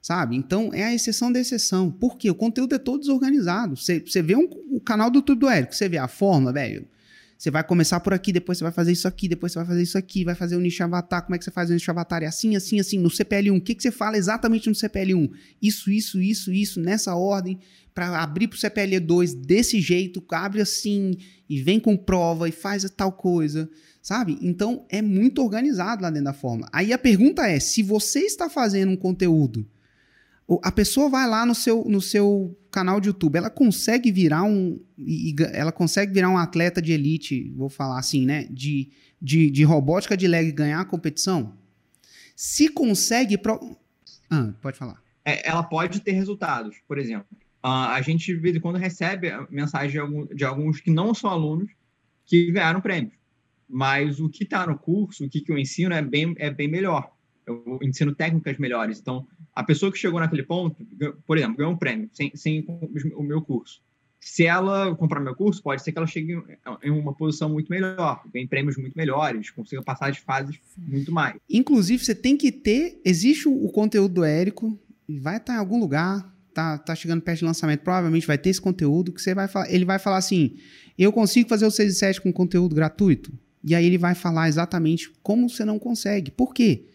[0.00, 0.36] Sabe?
[0.36, 1.90] Então é a exceção da exceção.
[1.90, 2.30] Por quê?
[2.30, 3.76] O conteúdo é todo desorganizado.
[3.76, 6.86] Você, vê um- o canal do YouTube do Érico, você vê a fórmula, velho.
[7.42, 9.82] Você vai começar por aqui, depois você vai fazer isso aqui, depois você vai fazer
[9.82, 11.22] isso aqui, vai fazer o nicho avatar.
[11.22, 12.22] Como é que você faz o nicho avatar?
[12.22, 12.98] É assim, assim, assim.
[12.98, 15.28] No CPL1, o que, que você fala exatamente no CPL1?
[15.60, 17.58] Isso, isso, isso, isso, nessa ordem,
[17.92, 21.16] para abrir pro CPL2 desse jeito, abre assim,
[21.48, 23.68] e vem com prova, e faz tal coisa,
[24.00, 24.38] sabe?
[24.40, 26.68] Então é muito organizado lá dentro da fórmula.
[26.72, 29.68] Aí a pergunta é: se você está fazendo um conteúdo,
[30.46, 34.42] o- a pessoa vai lá no seu, no seu canal de YouTube, ela consegue virar
[34.42, 34.80] um.
[35.52, 38.46] ela consegue virar um atleta de elite, vou falar assim, né?
[38.50, 41.54] De, de, de robótica de leg ganhar a competição?
[42.34, 43.38] Se consegue.
[43.38, 43.76] Pro...
[44.30, 45.00] Ah, pode falar.
[45.24, 46.76] é, ela pode ter resultados.
[46.88, 47.26] Por exemplo,
[47.62, 51.14] ah, a gente de vez em quando recebe mensagem de, algum- de alguns que não
[51.14, 51.70] são alunos
[52.24, 53.14] que ganharam prêmios.
[53.68, 56.68] Mas o que está no curso, o que, que eu ensino é bem, é bem
[56.68, 57.10] melhor.
[57.46, 58.98] Eu ensino técnicas melhores.
[59.00, 60.76] Então, a pessoa que chegou naquele ponto,
[61.26, 62.64] por exemplo, ganhou um prêmio sem, sem
[63.16, 63.80] o meu curso.
[64.20, 66.40] Se ela comprar meu curso, pode ser que ela chegue
[66.84, 71.36] em- uma posição muito melhor, ganhe prêmios muito melhores, consiga passar de fases muito mais.
[71.50, 73.00] Inclusive, você tem que ter.
[73.04, 74.78] Existe o, o conteúdo do Érico,
[75.08, 78.50] e vai estar em algum lugar, tá, tá chegando perto de lançamento, provavelmente vai ter
[78.50, 79.68] esse conteúdo que você vai falar.
[79.68, 80.56] Ele vai falar assim:
[80.96, 83.32] eu consigo fazer o 6 e 7 com conteúdo gratuito?
[83.64, 86.30] E aí ele vai falar exatamente como você não consegue.
[86.30, 86.86] Por quê?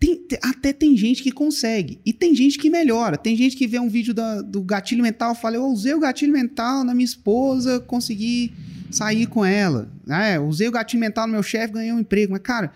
[0.00, 1.98] Tem- te- até tem gente que consegue.
[2.06, 3.16] E tem gente que melhora.
[3.16, 5.98] Tem gente que vê um vídeo da- do gatilho mental e fala: Eu usei o
[6.00, 8.52] gatilho mental na minha esposa, consegui
[8.90, 9.90] sair com ela.
[10.08, 12.32] É, usei o gatilho mental no meu chefe, ganhei um emprego.
[12.32, 12.72] Mas, cara,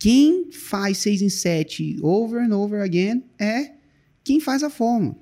[0.00, 3.72] quem faz 6 em 7 over and over again é
[4.24, 5.16] quem faz a fórmula.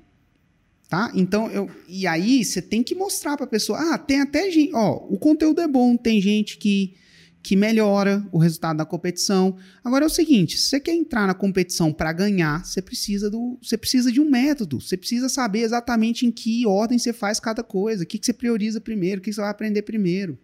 [0.91, 1.11] Tá?
[1.15, 4.97] Então, eu, e aí você tem que mostrar pra pessoa, ah, tem até gente, ó,
[5.09, 6.95] o conteúdo é bom, tem gente que
[7.43, 9.57] que melhora o resultado da competição.
[9.83, 13.59] Agora é o seguinte, se você quer entrar na competição para ganhar, você precisa do,
[13.63, 14.81] você precisa de um método.
[14.81, 18.33] Você precisa saber exatamente em que ordem você faz cada coisa, o que, que você
[18.33, 20.39] prioriza primeiro, o que, você vai aprender primeiro,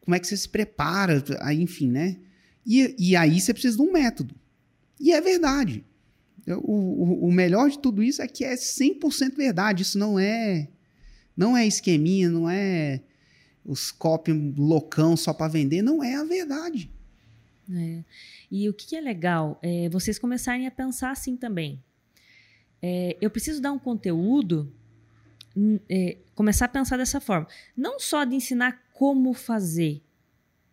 [0.00, 2.16] como é que você se prepara, aí, enfim, né?
[2.64, 4.34] E, e aí você precisa de um método.
[5.00, 5.84] E é verdade.
[6.46, 9.82] O, o, o melhor de tudo isso é que é 100% verdade.
[9.82, 10.68] Isso não é
[11.36, 13.02] não é esqueminha, não é
[13.66, 16.90] os copy loucão só para vender, não é a verdade.
[17.72, 18.04] É.
[18.50, 21.82] E o que é legal é vocês começarem a pensar assim também.
[22.80, 24.72] É, eu preciso dar um conteúdo,
[25.88, 27.48] é, começar a pensar dessa forma.
[27.76, 30.00] Não só de ensinar como fazer.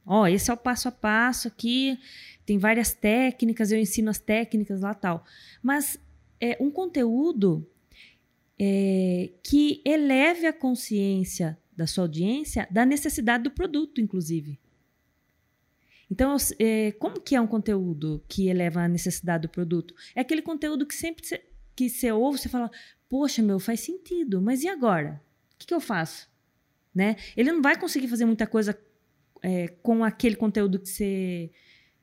[0.05, 1.97] Ó, esse é o passo a passo aqui,
[2.45, 5.25] tem várias técnicas, eu ensino as técnicas lá tal.
[5.61, 5.97] Mas
[6.39, 7.65] é um conteúdo
[8.59, 14.59] é, que eleve a consciência da sua audiência da necessidade do produto, inclusive.
[16.09, 19.95] Então, é, como que é um conteúdo que eleva a necessidade do produto?
[20.15, 21.23] É aquele conteúdo que sempre
[21.75, 22.69] que você ouve, você fala,
[23.09, 25.21] poxa, meu, faz sentido, mas e agora?
[25.55, 26.29] O que, que eu faço?
[26.93, 27.15] Né?
[27.35, 28.79] Ele não vai conseguir fazer muita coisa
[29.41, 31.51] é, com aquele conteúdo que você,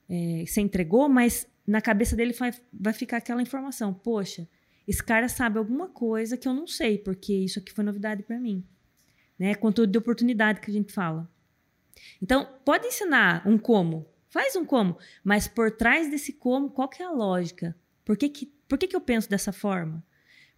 [0.09, 4.49] é, entregou, mas na cabeça dele vai, vai ficar aquela informação, poxa,
[4.89, 8.41] esse cara sabe alguma coisa que eu não sei, porque isso aqui foi novidade para
[8.41, 8.67] mim
[9.41, 9.55] né?
[9.55, 11.27] Conteúdo de oportunidade que a gente fala.
[12.21, 17.03] Então, pode ensinar um como, faz um como, mas por trás desse como, qual que
[17.03, 17.75] é a lógica?
[18.05, 20.05] Por que, que, por que, que eu penso dessa forma?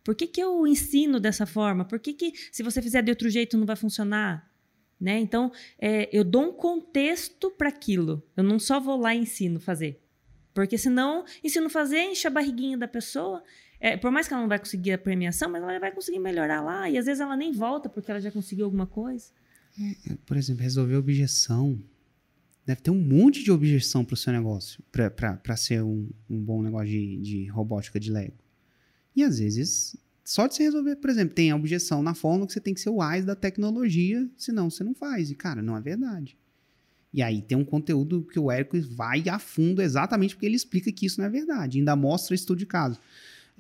[0.03, 1.85] Por que, que eu ensino dessa forma?
[1.85, 4.51] Por que, que se você fizer de outro jeito não vai funcionar?
[5.01, 5.19] Né?
[5.21, 8.23] Então, é, eu dou um contexto para aquilo.
[8.37, 10.01] Eu não só vou lá e ensino fazer.
[10.53, 13.43] Porque senão, ensino fazer, enche a barriguinha da pessoa
[13.85, 16.63] é, por mais que ela não vai conseguir a premiação, mas ela vai conseguir melhorar
[16.63, 16.89] lá.
[16.89, 19.33] E às vezes ela nem volta porque ela já conseguiu alguma coisa.
[20.09, 21.77] É, por exemplo, resolver objeção.
[22.65, 26.63] Deve ter um monte de objeção para o seu negócio, para ser um, um, bom
[26.63, 28.39] negócio de, de robótica de Lego.
[29.17, 32.53] E às vezes, só de você resolver, por exemplo, tem a objeção na forma que
[32.53, 35.29] você tem que ser o AIS da tecnologia, senão você não faz.
[35.29, 36.39] E, cara, não é verdade.
[37.13, 40.93] E aí tem um conteúdo que o Érico vai a fundo exatamente porque ele explica
[40.93, 41.79] que isso não é verdade.
[41.79, 43.01] Ainda mostra estudo de caso.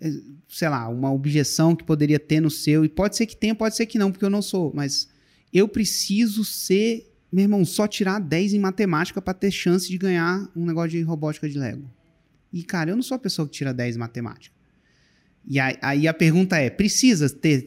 [0.00, 0.10] É,
[0.48, 3.76] sei lá, uma objeção que poderia ter no seu, e pode ser que tenha, pode
[3.76, 5.08] ser que não, porque eu não sou, mas
[5.52, 10.50] eu preciso ser, meu irmão, só tirar 10 em matemática para ter chance de ganhar
[10.56, 11.88] um negócio de robótica de Lego.
[12.52, 14.54] E, cara, eu não sou a pessoa que tira 10 em matemática.
[15.46, 17.64] E aí, aí a pergunta é: precisa ter,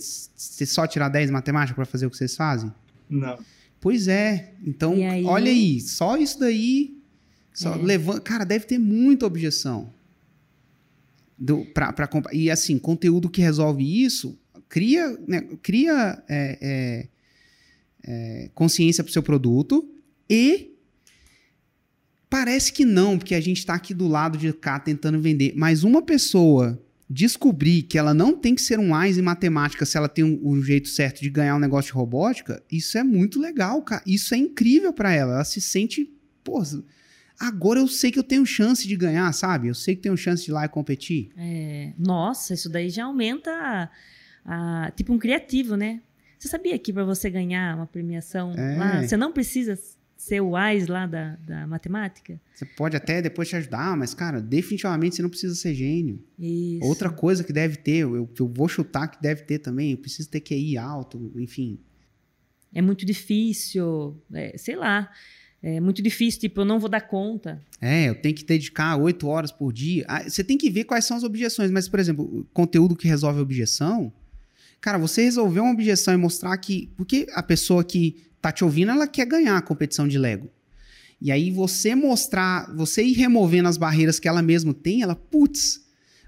[0.58, 2.72] ter só tirar 10 em matemática para fazer o que vocês fazem?
[3.10, 3.38] Não.
[3.80, 4.54] Pois é.
[4.64, 5.24] Então, aí...
[5.26, 7.02] olha aí, só isso daí.
[7.54, 7.78] Só é.
[7.78, 9.94] levanta, cara, deve ter muita objeção.
[11.38, 17.08] Do, pra, pra, e assim, conteúdo que resolve isso cria, né, cria é, é,
[18.04, 19.90] é, consciência para o seu produto
[20.30, 20.72] e
[22.30, 25.84] parece que não, porque a gente está aqui do lado de cá tentando vender, mas
[25.84, 30.10] uma pessoa descobrir que ela não tem que ser um AIS em matemática se ela
[30.10, 33.40] tem o um, um jeito certo de ganhar um negócio de robótica, isso é muito
[33.40, 34.02] legal, cara.
[34.08, 35.36] Isso é incrível para ela.
[35.36, 36.12] Ela se sente,
[36.44, 36.64] pô,
[37.40, 39.68] agora eu sei que eu tenho chance de ganhar, sabe?
[39.68, 41.30] Eu sei que tenho chance de ir lá e competir.
[41.38, 43.90] É, nossa, isso daí já aumenta a,
[44.86, 46.02] a, tipo um criativo, né?
[46.38, 48.78] Você sabia que para você ganhar uma premiação é.
[48.78, 49.80] lá, você não precisa
[50.16, 52.40] ser o AIS lá da, da matemática?
[52.54, 56.24] Você pode até depois te ajudar, mas, cara, definitivamente você não precisa ser gênio.
[56.38, 56.86] Isso.
[56.86, 60.30] Outra coisa que deve ter, eu, eu vou chutar que deve ter também, eu preciso
[60.30, 61.80] ter QI alto, enfim.
[62.74, 65.10] É muito difícil, é, sei lá
[65.68, 67.60] é muito difícil, tipo, eu não vou dar conta.
[67.82, 70.06] É, eu tenho que dedicar oito horas por dia.
[70.08, 73.40] Ah, você tem que ver quais são as objeções, mas, por exemplo, conteúdo que resolve
[73.40, 74.14] objeção.
[74.80, 76.94] Cara, você resolver uma objeção e mostrar que.
[76.96, 80.52] Porque a pessoa que tá te ouvindo, ela quer ganhar a competição de Lego.
[81.20, 85.84] E aí você mostrar, você ir removendo as barreiras que ela mesma tem, ela, putz,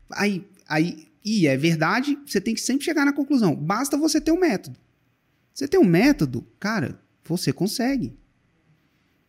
[0.09, 3.55] aí, aí, e é verdade, você tem que sempre chegar na conclusão.
[3.55, 4.79] Basta você ter um método.
[5.53, 8.17] Você tem um método, cara, você consegue.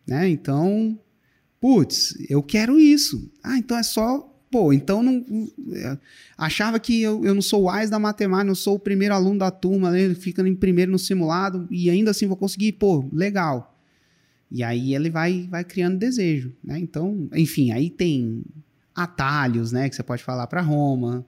[0.09, 0.27] Né?
[0.27, 0.99] Então,
[1.61, 3.31] putz, eu quero isso.
[3.43, 4.25] Ah, então é só.
[4.49, 5.23] Pô, então não.
[5.73, 5.97] É,
[6.35, 9.51] achava que eu, eu não sou AIS da matemática, não sou o primeiro aluno da
[9.51, 10.15] turma, né?
[10.15, 13.77] fica em primeiro no simulado e ainda assim vou conseguir, pô, legal.
[14.49, 16.79] E aí ele vai, vai criando desejo, né?
[16.79, 18.43] Então, enfim, aí tem
[18.95, 21.23] atalhos, né, que você pode falar para Roma,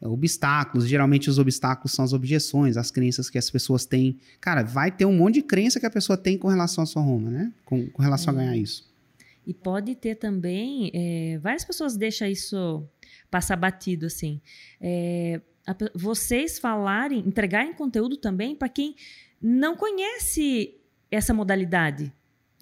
[0.00, 0.88] obstáculos.
[0.88, 4.18] Geralmente os obstáculos são as objeções, as crenças que as pessoas têm.
[4.40, 7.02] Cara, vai ter um monte de crença que a pessoa tem com relação à sua
[7.02, 7.52] Roma, né?
[7.64, 8.36] Com, com relação é.
[8.36, 8.88] a ganhar isso.
[9.46, 12.86] E pode ter também, é, várias pessoas deixam isso
[13.30, 14.40] passar batido, assim.
[14.80, 18.94] É, a, vocês falarem, entregarem conteúdo também para quem
[19.40, 20.74] não conhece
[21.10, 22.12] essa modalidade.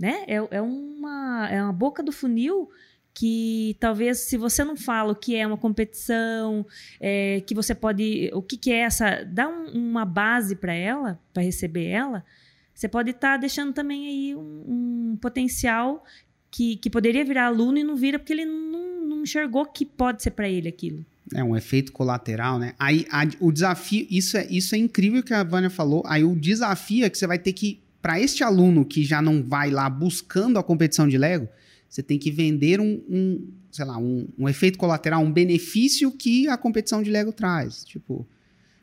[0.01, 0.25] né?
[0.27, 2.71] É, é, uma, é uma boca do funil
[3.19, 6.65] que talvez se você não fala o que é uma competição,
[7.01, 11.19] é, que você pode, o que, que é essa, dá um, uma base para ela,
[11.35, 12.25] para receber ela,
[12.73, 16.05] você pode estar tá deixando também aí um, um potencial
[16.49, 20.23] que, que poderia virar aluno e não vira porque ele não, não enxergou que pode
[20.23, 21.05] ser para ele aquilo.
[21.35, 22.75] É um efeito colateral, né?
[22.79, 26.05] Aí a, o desafio, isso é, isso é incrível que a Vânia falou.
[26.07, 29.43] Aí o desafio é que você vai ter que, para este aluno que já não
[29.43, 31.49] vai lá buscando a competição de Lego,
[31.89, 36.49] você tem que vender um, um sei lá, um, um, efeito colateral, um benefício que
[36.49, 37.85] a competição de Lego traz.
[37.85, 38.27] Tipo,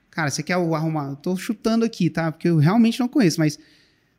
[0.10, 1.16] cara, você quer arrumar.
[1.18, 2.32] Tô chutando aqui, tá?
[2.32, 3.60] Porque eu realmente não conheço, mas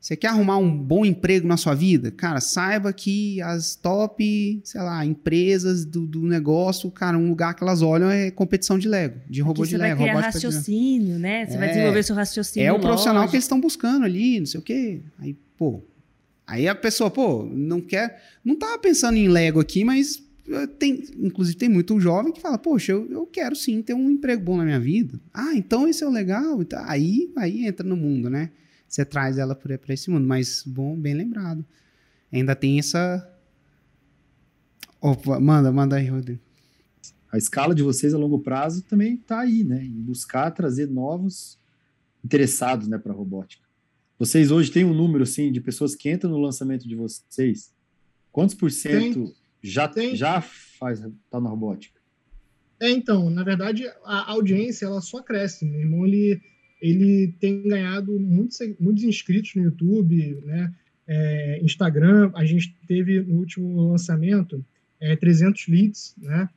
[0.00, 2.12] você quer arrumar um bom emprego na sua vida?
[2.12, 7.64] Cara, saiba que as top, sei lá, empresas do, do negócio, cara, um lugar que
[7.64, 9.96] elas olham é competição de Lego, de robô Aqui de Lego.
[9.96, 11.46] Você vai criar raciocínio, né?
[11.46, 12.68] Você é, vai desenvolver seu raciocínio.
[12.68, 13.30] É o profissional lógico.
[13.30, 15.00] que eles estão buscando ali, não sei o quê.
[15.18, 15.82] Aí, pô.
[16.46, 18.22] Aí a pessoa, pô, não quer.
[18.44, 22.56] Não tava pensando em Lego aqui, mas eh, tem, inclusive tem muito jovem que fala,
[22.56, 25.20] poxa, eu, eu quero sim ter um emprego bom na minha vida.
[25.34, 26.62] Ah, então isso é o legal.
[26.62, 28.50] Então, aí, aí entra no mundo, né?
[28.88, 30.26] você traz ela para esse mundo.
[30.26, 31.64] Mas, bom, bem lembrado.
[32.32, 33.28] Ainda tem essa.
[35.00, 36.40] Opa, manda, manda aí, Rodrigo.
[37.30, 39.84] A escala de vocês a longo prazo também está aí, né?
[39.84, 41.58] Em buscar trazer novos
[42.24, 43.65] interessados né, para a robótica.
[44.18, 47.74] Vocês hoje têm um número assim, de pessoas que entram no lançamento de vocês?
[48.32, 50.16] Quantos por cento já, tem.
[50.16, 51.00] já faz
[51.30, 52.00] tá na robótica?
[52.80, 55.64] É, então, na verdade, a audiência ela só cresce.
[55.64, 56.40] Meu irmão, ele
[56.80, 60.74] ele tem ganhado muitos, muitos inscritos no YouTube, né?
[61.08, 64.64] É, Instagram, a gente teve no último lançamento
[65.00, 66.48] é, 300 leads, né?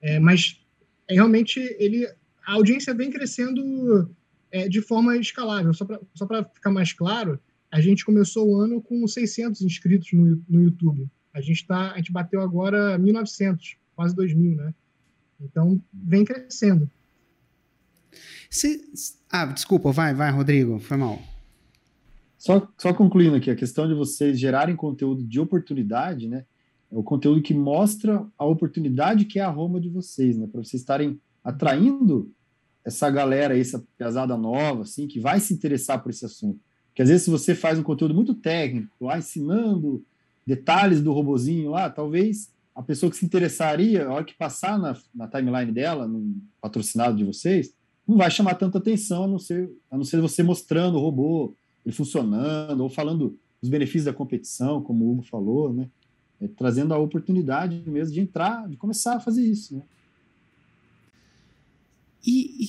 [0.00, 0.60] É, mas
[1.08, 2.06] realmente ele,
[2.46, 4.10] a audiência vem crescendo
[4.50, 5.72] é, de forma escalável.
[5.74, 7.38] Só para só ficar mais claro,
[7.70, 11.08] a gente começou o ano com 600 inscritos no, no YouTube.
[11.32, 14.74] A gente tá, a gente bateu agora 1.900, quase 2.000, né?
[15.40, 16.90] Então vem crescendo.
[18.50, 18.80] Cê,
[19.30, 21.20] ah, desculpa, vai, vai, Rodrigo, foi mal.
[22.38, 26.46] Só, só concluindo aqui, a questão de vocês gerarem conteúdo de oportunidade, né?
[26.90, 30.46] É o conteúdo que mostra a oportunidade que é a Roma de vocês, né?
[30.46, 32.32] Para vocês estarem atraindo
[32.86, 36.60] essa galera, essa pesada nova, assim, que vai se interessar por esse assunto.
[36.86, 40.04] Porque às vezes, se você faz um conteúdo muito técnico, lá ensinando
[40.46, 44.96] detalhes do robozinho lá, talvez a pessoa que se interessaria, a hora que passar na,
[45.12, 47.74] na timeline dela, no patrocinado de vocês,
[48.06, 51.54] não vai chamar tanta atenção, a não ser, a não ser você mostrando o robô,
[51.84, 55.88] ele funcionando, ou falando os benefícios da competição, como o Hugo falou, né?
[56.40, 59.82] É, trazendo a oportunidade mesmo de entrar, de começar a fazer isso, né?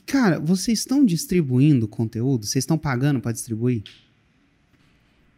[0.08, 2.46] Cara, vocês estão distribuindo conteúdo?
[2.46, 3.84] Vocês estão pagando para distribuir?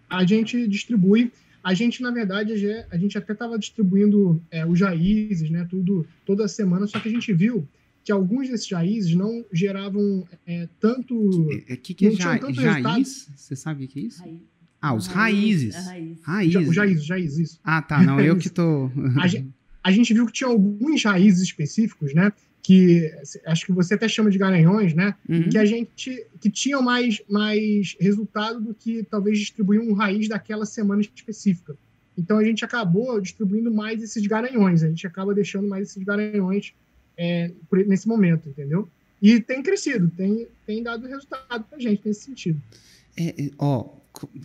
[0.07, 1.31] A gente distribui.
[1.63, 2.53] A gente, na verdade,
[2.89, 5.67] a gente até estava distribuindo é, os raízes, né?
[5.69, 7.67] Tudo toda semana, só que a gente viu
[8.03, 11.15] que alguns desses raízes não geravam é, tanto.
[11.15, 12.35] O é, que, que é ja,
[12.81, 13.27] raiz?
[13.35, 14.21] Você sabe o que é isso?
[14.21, 14.39] Raiz.
[14.81, 15.75] Ah, os raízes.
[15.75, 16.21] Raiz.
[16.21, 16.69] Raízes.
[16.69, 17.59] Os raízes, raízes, isso.
[17.63, 18.01] Ah, tá.
[18.03, 18.89] Não, eu que tô.
[19.19, 19.49] a, gente,
[19.83, 22.31] a gente viu que tinha alguns raízes específicos, né?
[22.61, 23.11] Que
[23.45, 25.15] acho que você até chama de garanhões, né?
[25.27, 25.49] Uhum.
[25.49, 30.65] Que a gente que tinham mais, mais resultado do que talvez distribuir um raiz daquela
[30.65, 31.75] semana específica.
[32.17, 36.73] Então a gente acabou distribuindo mais esses garanhões, a gente acaba deixando mais esses garanhões
[37.17, 37.51] é,
[37.87, 38.87] nesse momento, entendeu?
[39.21, 42.61] E tem crescido, tem, tem dado resultado para a gente nesse sentido.
[43.17, 43.89] É, é, ó,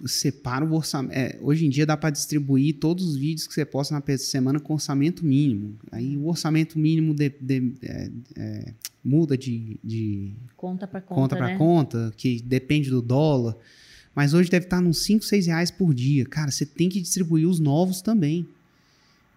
[0.07, 1.15] separa o orçamento.
[1.15, 4.61] É, hoje em dia dá para distribuir todos os vídeos que você posta na semana
[4.61, 5.77] com orçamento mínimo.
[5.91, 11.47] Aí o orçamento mínimo de, de, é, é, muda de, de conta para conta, conta,
[11.47, 11.59] né?
[11.59, 13.57] conta, que depende do dólar.
[14.15, 16.25] Mas hoje deve estar uns 5, 6 reais por dia.
[16.25, 18.47] Cara, você tem que distribuir os novos também.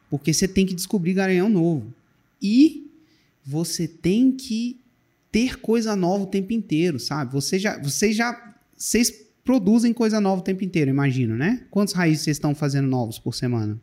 [0.09, 1.91] Porque você tem que descobrir garanhão novo.
[2.41, 2.91] E
[3.43, 4.79] você tem que
[5.31, 7.33] ter coisa nova o tempo inteiro, sabe?
[7.33, 11.65] Você já, vocês já, vocês produzem coisa nova o tempo inteiro, imagino, né?
[11.71, 13.81] Quantos raízes vocês estão fazendo novos por semana?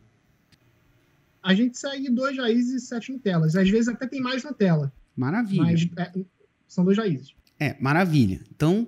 [1.41, 3.55] A gente segue dois raízes e sete telas.
[3.55, 4.93] Às vezes até tem mais na tela.
[5.15, 5.63] Maravilha.
[5.63, 6.11] Mas é,
[6.67, 7.33] são dois raízes.
[7.59, 8.41] É, maravilha.
[8.55, 8.87] Então,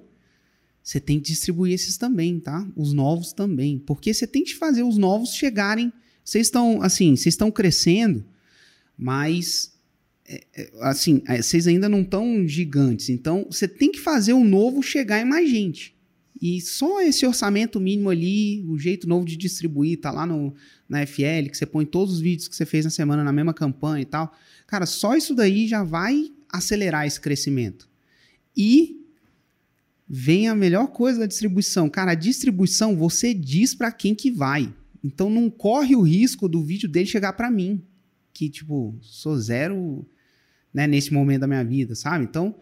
[0.84, 2.67] você tem que distribuir esses também, tá?
[2.75, 3.80] Os novos também.
[3.80, 5.91] Porque você tem que fazer os novos chegarem.
[6.23, 8.23] Vocês estão, assim, vocês estão crescendo,
[8.95, 9.75] mas
[10.28, 14.43] é, é, assim, é, vocês ainda não estão gigantes, então você tem que fazer o
[14.43, 15.96] novo chegar em mais gente.
[16.41, 20.53] E só esse orçamento mínimo ali, o jeito novo de distribuir, tá lá no,
[20.88, 23.53] na FL, que você põe todos os vídeos que você fez na semana na mesma
[23.53, 24.33] campanha e tal.
[24.67, 27.89] Cara, só isso daí já vai acelerar esse crescimento.
[28.55, 29.01] E
[30.07, 31.89] vem a melhor coisa da distribuição.
[31.89, 34.73] Cara, a distribuição você diz para quem que vai.
[35.03, 37.83] Então não corre o risco do vídeo dele chegar para mim,
[38.33, 40.07] que tipo, sou zero,
[40.73, 42.25] né, nesse momento da minha vida, sabe?
[42.25, 42.55] Então,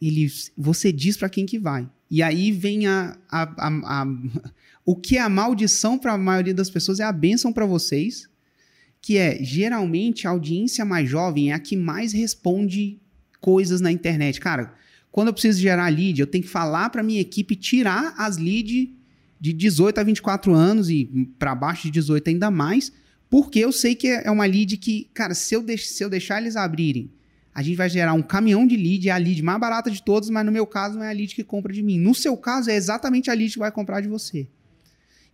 [0.00, 1.88] ele você diz para quem que vai.
[2.10, 4.06] E aí vem a, a, a, a
[4.84, 8.28] o que é a maldição para a maioria das pessoas é a bênção para vocês,
[9.02, 12.98] que é geralmente a audiência mais jovem é a que mais responde
[13.40, 14.40] coisas na internet.
[14.40, 14.74] Cara,
[15.12, 18.88] quando eu preciso gerar lead, eu tenho que falar para minha equipe tirar as leads
[19.40, 22.92] de 18 a 24 anos e para baixo de 18 ainda mais,
[23.30, 26.40] porque eu sei que é uma lead que, cara, se eu, deix se eu deixar
[26.40, 27.10] eles abrirem,
[27.58, 30.30] a gente vai gerar um caminhão de lead, é a lead mais barata de todos,
[30.30, 31.98] mas no meu caso não é a lead que compra de mim.
[31.98, 34.46] No seu caso, é exatamente a lead que vai comprar de você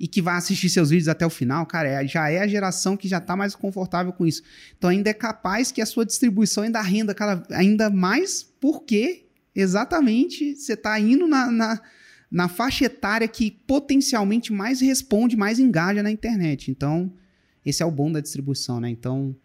[0.01, 2.97] e que vai assistir seus vídeos até o final, cara, é, já é a geração
[2.97, 4.43] que já está mais confortável com isso.
[4.79, 10.57] Então ainda é capaz que a sua distribuição ainda renda cada, ainda mais porque exatamente
[10.57, 11.83] você está indo na, na,
[12.31, 16.71] na, faixa etária que potencialmente mais responde, mais engaja na internet.
[16.71, 17.13] Então,
[17.67, 18.89] esse é o bom da distribuição, né?
[18.89, 19.37] Então,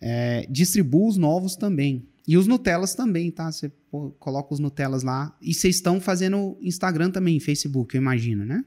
[0.00, 2.07] é, distribua os novos também.
[2.28, 3.50] E os Nutellas também, tá?
[3.50, 3.72] Você
[4.18, 5.34] coloca os Nutellas lá.
[5.40, 8.62] E vocês estão fazendo Instagram também, Facebook, eu imagino, né?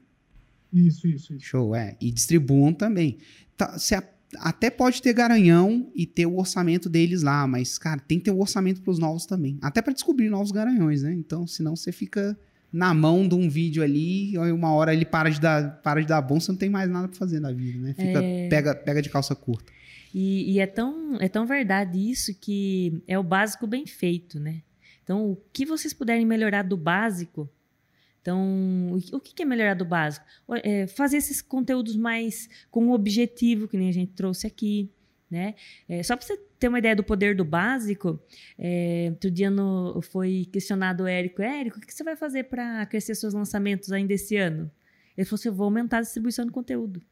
[0.72, 1.46] Isso, isso, isso.
[1.46, 1.96] Show, é.
[2.00, 3.18] E distribuam também.
[3.56, 4.02] Tá, você
[4.40, 8.30] até pode ter garanhão e ter o orçamento deles lá, mas, cara, tem que ter
[8.32, 9.58] o orçamento para os novos também.
[9.62, 11.14] Até para descobrir novos garanhões, né?
[11.14, 12.36] Então, senão você fica
[12.72, 16.08] na mão de um vídeo ali, e uma hora ele para de dar, para de
[16.08, 17.94] dar bom, você não tem mais nada para fazer na vida, né?
[17.94, 18.48] Fica, é...
[18.48, 19.70] pega, pega de calça curta.
[20.12, 24.62] E, e, é, tão, é tão verdade isso que é o básico bem feito, né?
[25.02, 27.50] Então, o que vocês puderem melhorar do básico,
[28.22, 30.24] então, o que é melhorar do básico?
[30.62, 34.88] É fazer esses conteúdos mais com um objetivo, que nem a gente trouxe aqui.
[35.28, 35.54] Né?
[35.88, 38.20] É, só para você ter uma ideia do poder do básico,
[38.56, 42.86] é, outro dia no, foi questionado o Érico, Érico, o que você vai fazer para
[42.86, 44.70] crescer seus lançamentos ainda esse ano?
[45.16, 47.02] Ele falou assim, eu vou aumentar a distribuição de conteúdo.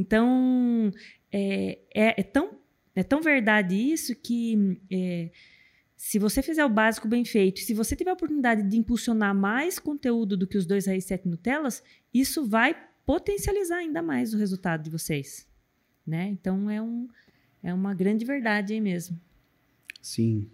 [0.00, 0.90] Então,
[1.30, 2.58] é, é, é tão,
[2.94, 5.30] é tão verdade isso que é,
[5.96, 9.78] se você fizer o básico bem feito, se você tiver a oportunidade de impulsionar mais
[9.78, 11.82] conteúdo do que os dois raiz 7 Nutellas,
[12.12, 12.74] isso vai
[13.04, 15.46] potencializar ainda mais o resultado de vocês.
[16.06, 16.28] Né?
[16.28, 17.06] Então é, um,
[17.62, 19.20] é uma grande verdade aí mesmo.
[20.00, 20.48] Sim.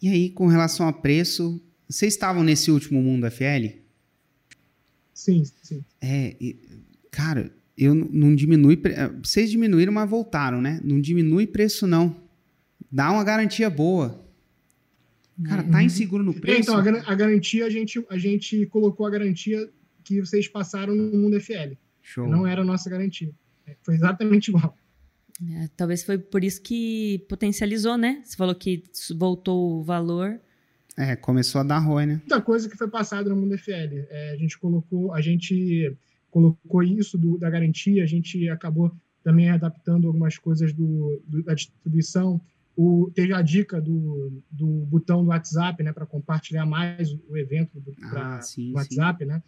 [0.00, 3.76] E aí, com relação a preço, vocês estavam nesse último Mundo FL?
[5.12, 5.84] Sim, sim.
[6.00, 6.36] É,
[7.10, 8.80] cara, eu não diminui.
[9.22, 10.80] Vocês diminuíram, mas voltaram, né?
[10.82, 12.16] Não diminui preço, não.
[12.90, 14.24] Dá uma garantia boa.
[15.44, 16.62] Cara, tá inseguro no preço?
[16.62, 19.70] Então, a, a, garantia, a gente, a gente colocou a garantia
[20.02, 21.74] que vocês passaram no Mundo FL.
[22.02, 22.28] Show.
[22.28, 23.30] Não era a nossa garantia.
[23.64, 24.76] É, foi exatamente igual.
[25.52, 28.20] É, talvez foi por isso que potencializou, né?
[28.24, 28.82] Você falou que
[29.16, 30.40] voltou o valor.
[30.96, 32.14] É, começou a dar ROI, né?
[32.14, 33.94] Muita coisa que foi passada no Mundo FL.
[34.10, 35.96] É, a gente colocou, a gente
[36.30, 41.54] colocou isso do, da garantia, a gente acabou também adaptando algumas coisas do, do da
[41.54, 42.40] distribuição.
[42.76, 47.80] O, teve a dica do, do botão do WhatsApp, né, para compartilhar mais o evento
[47.80, 49.30] do ah, sim, WhatsApp, sim.
[49.30, 49.42] né?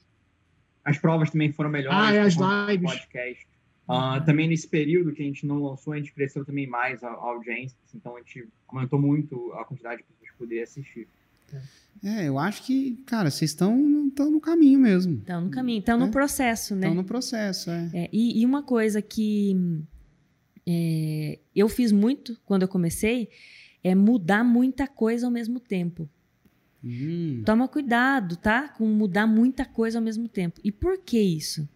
[0.84, 1.98] As provas também foram melhores.
[1.98, 2.90] Ah, e as lives.
[2.90, 3.48] Podcast.
[3.88, 7.08] Uh, também nesse período que a gente não lançou, a gente cresceu também mais a,
[7.08, 11.08] a audiência, então a gente aumentou muito a quantidade de pessoas que poderiam assistir.
[12.02, 15.18] É, eu acho que, cara, vocês estão no caminho mesmo.
[15.18, 16.06] Estão no caminho, estão é?
[16.06, 16.86] no processo, né?
[16.86, 17.90] Estão no processo, é.
[17.92, 19.54] é e, e, uma coisa que
[20.66, 23.28] é, eu fiz muito quando eu comecei
[23.84, 26.08] é mudar muita coisa ao mesmo tempo.
[26.82, 27.42] Hum.
[27.44, 28.68] Toma cuidado, tá?
[28.68, 30.60] Com mudar muita coisa ao mesmo tempo.
[30.64, 31.68] E por que isso?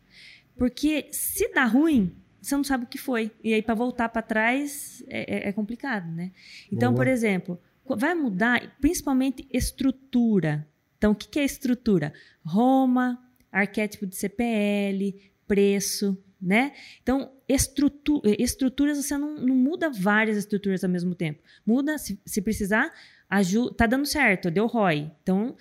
[0.57, 3.31] Porque se dá ruim, você não sabe o que foi.
[3.43, 6.33] E aí, para voltar para trás, é, é, é, complicado, né?
[6.71, 7.05] Então, Boa.
[7.05, 10.67] por exemplo, vai mudar principalmente estrutura.
[10.97, 12.13] Então, o que, é estrutura?
[12.45, 15.15] Roma, arquétipo de CPL,
[15.47, 16.73] preço, né?
[17.03, 21.43] Então, estrutu estruturas, você não, não, muda várias estruturas ao mesmo tempo.
[21.65, 22.93] Muda, se, se precisar,
[23.77, 25.11] tá dando certo, deu ROI.
[25.23, 25.57] Então,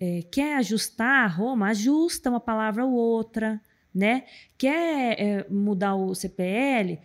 [0.00, 3.60] é, quer ajustar a Roma, ajusta uma palavra ou outra,
[3.94, 4.24] né?
[4.56, 7.00] Quer é, mudar o CPL,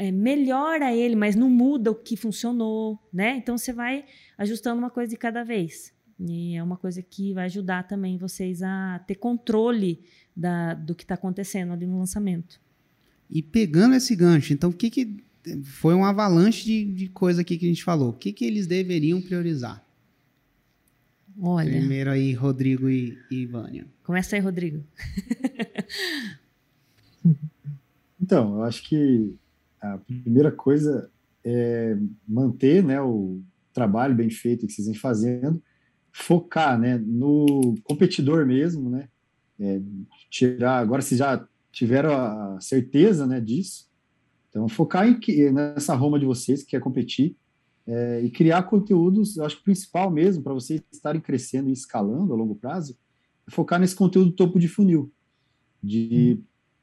[0.00, 3.36] é, melhora ele, mas não muda o que funcionou, né?
[3.36, 4.06] Então, você vai
[4.38, 5.92] ajustando uma coisa de cada vez.
[6.18, 10.00] E é uma coisa que vai ajudar também vocês a ter controle
[10.34, 12.58] da, do que está acontecendo ali no lançamento.
[13.28, 15.22] E pegando esse gancho, então o que, que
[15.64, 18.08] foi um avalanche de, de coisa aqui que a gente falou?
[18.08, 19.84] O que, que eles deveriam priorizar?
[21.38, 21.70] Olha.
[21.70, 23.86] Primeiro aí, Rodrigo e, e Vânia.
[24.02, 24.82] Começa aí, Rodrigo.
[28.18, 29.38] então, eu acho que
[29.80, 31.10] a primeira coisa
[31.44, 31.96] é
[32.26, 33.40] manter né, o
[33.72, 35.62] trabalho bem feito que vocês vêm fazendo,
[36.12, 39.08] focar né, no competidor mesmo, né?
[39.58, 39.80] É,
[40.30, 43.88] tirar, agora vocês já tiveram a certeza né, disso.
[44.48, 47.36] Então, focar em que, nessa Roma de vocês que quer competir
[47.86, 51.72] é, e criar conteúdos, eu acho que o principal mesmo, para vocês estarem crescendo e
[51.72, 52.96] escalando a longo prazo,
[53.46, 55.12] é focar nesse conteúdo topo de funil.
[55.82, 56.40] De,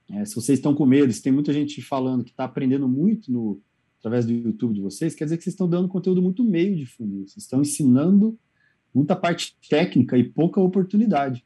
[0.10, 3.32] é, se vocês estão com medo, se tem muita gente falando que está aprendendo muito
[3.32, 3.62] no,
[4.00, 6.86] através do YouTube de vocês, quer dizer que vocês estão dando conteúdo muito meio de
[6.86, 7.28] funil.
[7.28, 8.38] Vocês estão ensinando
[8.94, 11.46] muita parte técnica e pouca oportunidade.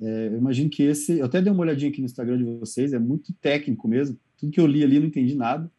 [0.00, 1.18] É, eu imagino que esse.
[1.18, 4.18] Eu até dei uma olhadinha aqui no Instagram de vocês, é muito técnico mesmo.
[4.38, 5.70] Tudo que eu li ali eu não entendi nada.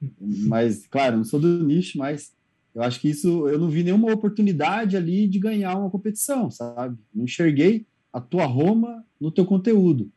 [0.20, 2.32] Mas, claro, não sou do nicho, mas
[2.74, 3.48] eu acho que isso.
[3.48, 6.98] Eu não vi nenhuma oportunidade ali de ganhar uma competição, sabe?
[7.14, 10.10] Não enxerguei a tua Roma no teu conteúdo.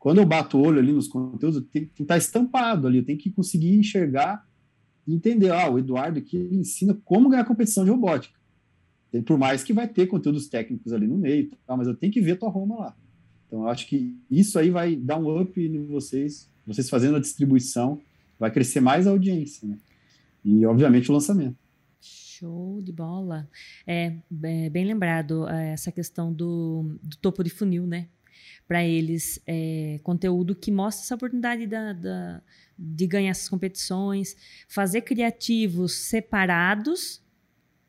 [0.00, 3.18] Quando eu bato o olho ali nos conteúdos, tem que estar estampado ali, eu tenho
[3.18, 4.48] que conseguir enxergar
[5.06, 5.52] e entender.
[5.52, 8.40] Ah, o Eduardo aqui ensina como ganhar competição de robótica.
[9.26, 11.76] Por mais que vai ter conteúdos técnicos ali no meio, tá?
[11.76, 12.96] mas eu tenho que ver a tua Roma lá.
[13.46, 17.20] Então, eu acho que isso aí vai dar um up em vocês, vocês fazendo a
[17.20, 18.00] distribuição,
[18.38, 19.76] vai crescer mais a audiência, né?
[20.42, 21.58] E, obviamente, o lançamento.
[22.00, 23.46] Show de bola.
[23.86, 28.08] É, é bem lembrado é, essa questão do, do, topo de funil, né?
[28.70, 32.40] Para eles, é, conteúdo que mostra essa oportunidade da, da,
[32.78, 34.36] de ganhar essas competições,
[34.68, 37.20] fazer criativos separados,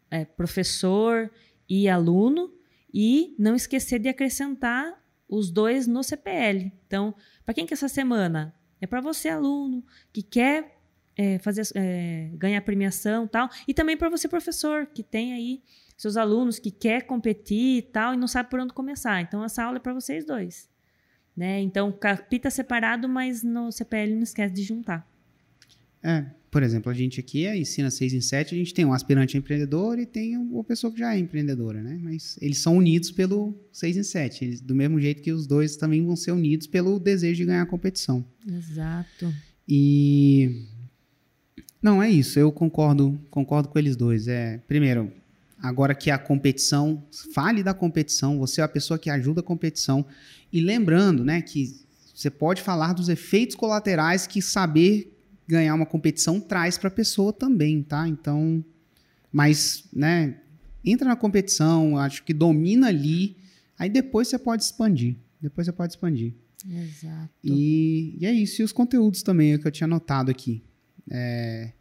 [0.09, 1.29] é, professor
[1.69, 2.51] e aluno,
[2.91, 4.99] e não esquecer de acrescentar
[5.29, 6.73] os dois no CPL.
[6.87, 7.13] Então,
[7.45, 8.51] para quem que é essa semana?
[8.81, 10.81] É para você, aluno, que quer
[11.15, 13.51] é, fazer, é, ganhar premiação tal.
[13.67, 15.61] E também para você, professor, que tem aí
[15.95, 19.21] seus alunos que quer competir e tal e não sabe por onde começar.
[19.21, 20.70] Então, essa aula é para vocês dois.
[21.35, 21.61] Né?
[21.61, 25.09] Então, capita separado, mas no CPL não esquece de juntar.
[26.03, 28.91] É, por exemplo, a gente aqui é, ensina 6 em 7, a gente tem um
[28.91, 31.97] aspirante empreendedor e tem uma pessoa que já é empreendedora, né?
[32.01, 35.77] Mas eles são unidos pelo 6 em 7, eles, do mesmo jeito que os dois
[35.77, 38.25] também vão ser unidos pelo desejo de ganhar a competição.
[38.45, 39.33] Exato.
[39.67, 40.65] E
[41.81, 44.27] não é isso, eu concordo, concordo com eles dois.
[44.27, 45.09] É, primeiro,
[45.57, 47.01] agora que a competição,
[47.33, 50.05] fale da competição, você é a pessoa que ajuda a competição
[50.51, 51.81] e lembrando, né, que
[52.13, 55.17] você pode falar dos efeitos colaterais que saber
[55.47, 58.07] ganhar uma competição traz para a pessoa também, tá?
[58.07, 58.63] Então,
[59.31, 60.39] mas, né,
[60.83, 63.37] entra na competição, acho que domina ali,
[63.77, 65.15] aí depois você pode expandir.
[65.41, 66.33] Depois você pode expandir.
[66.69, 67.29] Exato.
[67.43, 68.61] E, e é isso.
[68.61, 70.63] E os conteúdos também, é o que eu tinha anotado aqui.
[71.09, 71.71] É,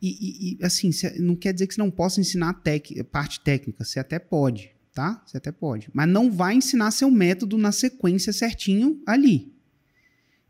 [0.00, 0.90] e, e, assim,
[1.20, 3.84] não quer dizer que você não possa ensinar tec, parte técnica.
[3.84, 5.22] Você até pode, tá?
[5.26, 5.88] Você até pode.
[5.92, 9.52] Mas não vai ensinar seu método na sequência certinho ali.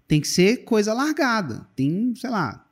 [0.07, 1.67] Tem que ser coisa largada.
[1.75, 2.69] Tem, sei lá,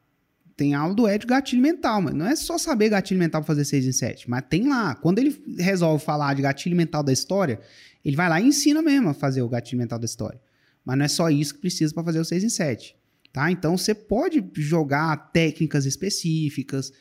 [0.60, 3.64] tem aula do Ed gatilho mental, mas não é só saber gatilho mental para fazer
[3.64, 4.94] 6 em 7, mas tem lá.
[4.94, 7.58] Quando ele resolve falar de gatilho mental da história,
[8.04, 10.38] ele vai lá e ensina mesmo a fazer o gatilho mental da história.
[10.84, 12.94] Mas não é só isso que precisa para fazer o 6 em 7,
[13.32, 13.50] tá?
[13.50, 16.92] Então você pode jogar técnicas específicas,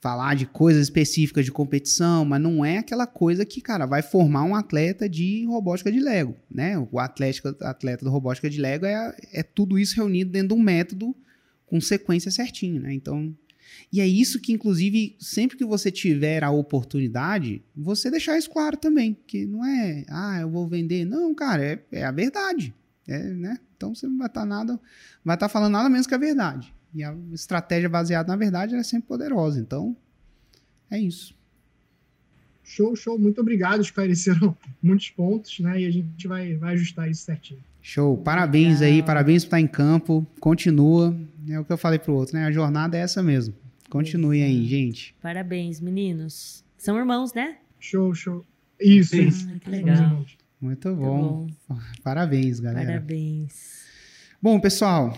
[0.00, 4.44] falar de coisas específicas de competição, mas não é aquela coisa que, cara, vai formar
[4.44, 6.78] um atleta de robótica de Lego, né?
[6.90, 10.62] O atleta, atleta do robótica de Lego é, é tudo isso reunido dentro de um
[10.62, 11.14] método
[11.66, 12.94] com sequência certinho, né?
[12.94, 13.36] Então,
[13.92, 18.78] e é isso que, inclusive, sempre que você tiver a oportunidade, você deixar isso claro
[18.78, 22.74] também, que não é, ah, eu vou vender, não, cara, é, é a verdade,
[23.06, 23.58] é, né?
[23.76, 24.80] Então você não vai estar tá nada,
[25.22, 26.74] vai estar tá falando nada menos que a verdade.
[26.94, 29.60] E a estratégia baseada na verdade é sempre poderosa.
[29.60, 29.96] Então,
[30.90, 31.34] é isso.
[32.62, 33.18] Show, show.
[33.18, 33.80] Muito obrigado.
[33.80, 35.80] Esclareceram muitos pontos, né?
[35.80, 37.60] E a gente vai, vai ajustar isso certinho.
[37.82, 38.16] Show.
[38.18, 40.26] Parabéns aí, parabéns por estar em campo.
[40.38, 41.16] Continua.
[41.48, 42.44] É o que eu falei pro outro, né?
[42.44, 43.54] A jornada é essa mesmo.
[43.88, 45.14] Continue aí, gente.
[45.20, 46.64] Parabéns, meninos.
[46.78, 47.56] São irmãos, né?
[47.80, 48.44] Show, show.
[48.78, 49.58] Isso, ah, isso.
[49.58, 50.24] Que legal.
[50.60, 51.38] Muito bom.
[51.38, 51.78] Muito bom.
[52.02, 52.86] Parabéns, galera.
[52.86, 53.80] Parabéns.
[54.40, 55.12] Bom, pessoal,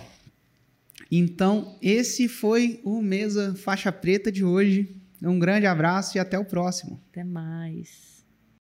[1.14, 4.97] então, esse foi o Mesa Faixa Preta de hoje.
[5.22, 6.98] Um grande abraço e até o próximo.
[7.10, 8.11] Até mais.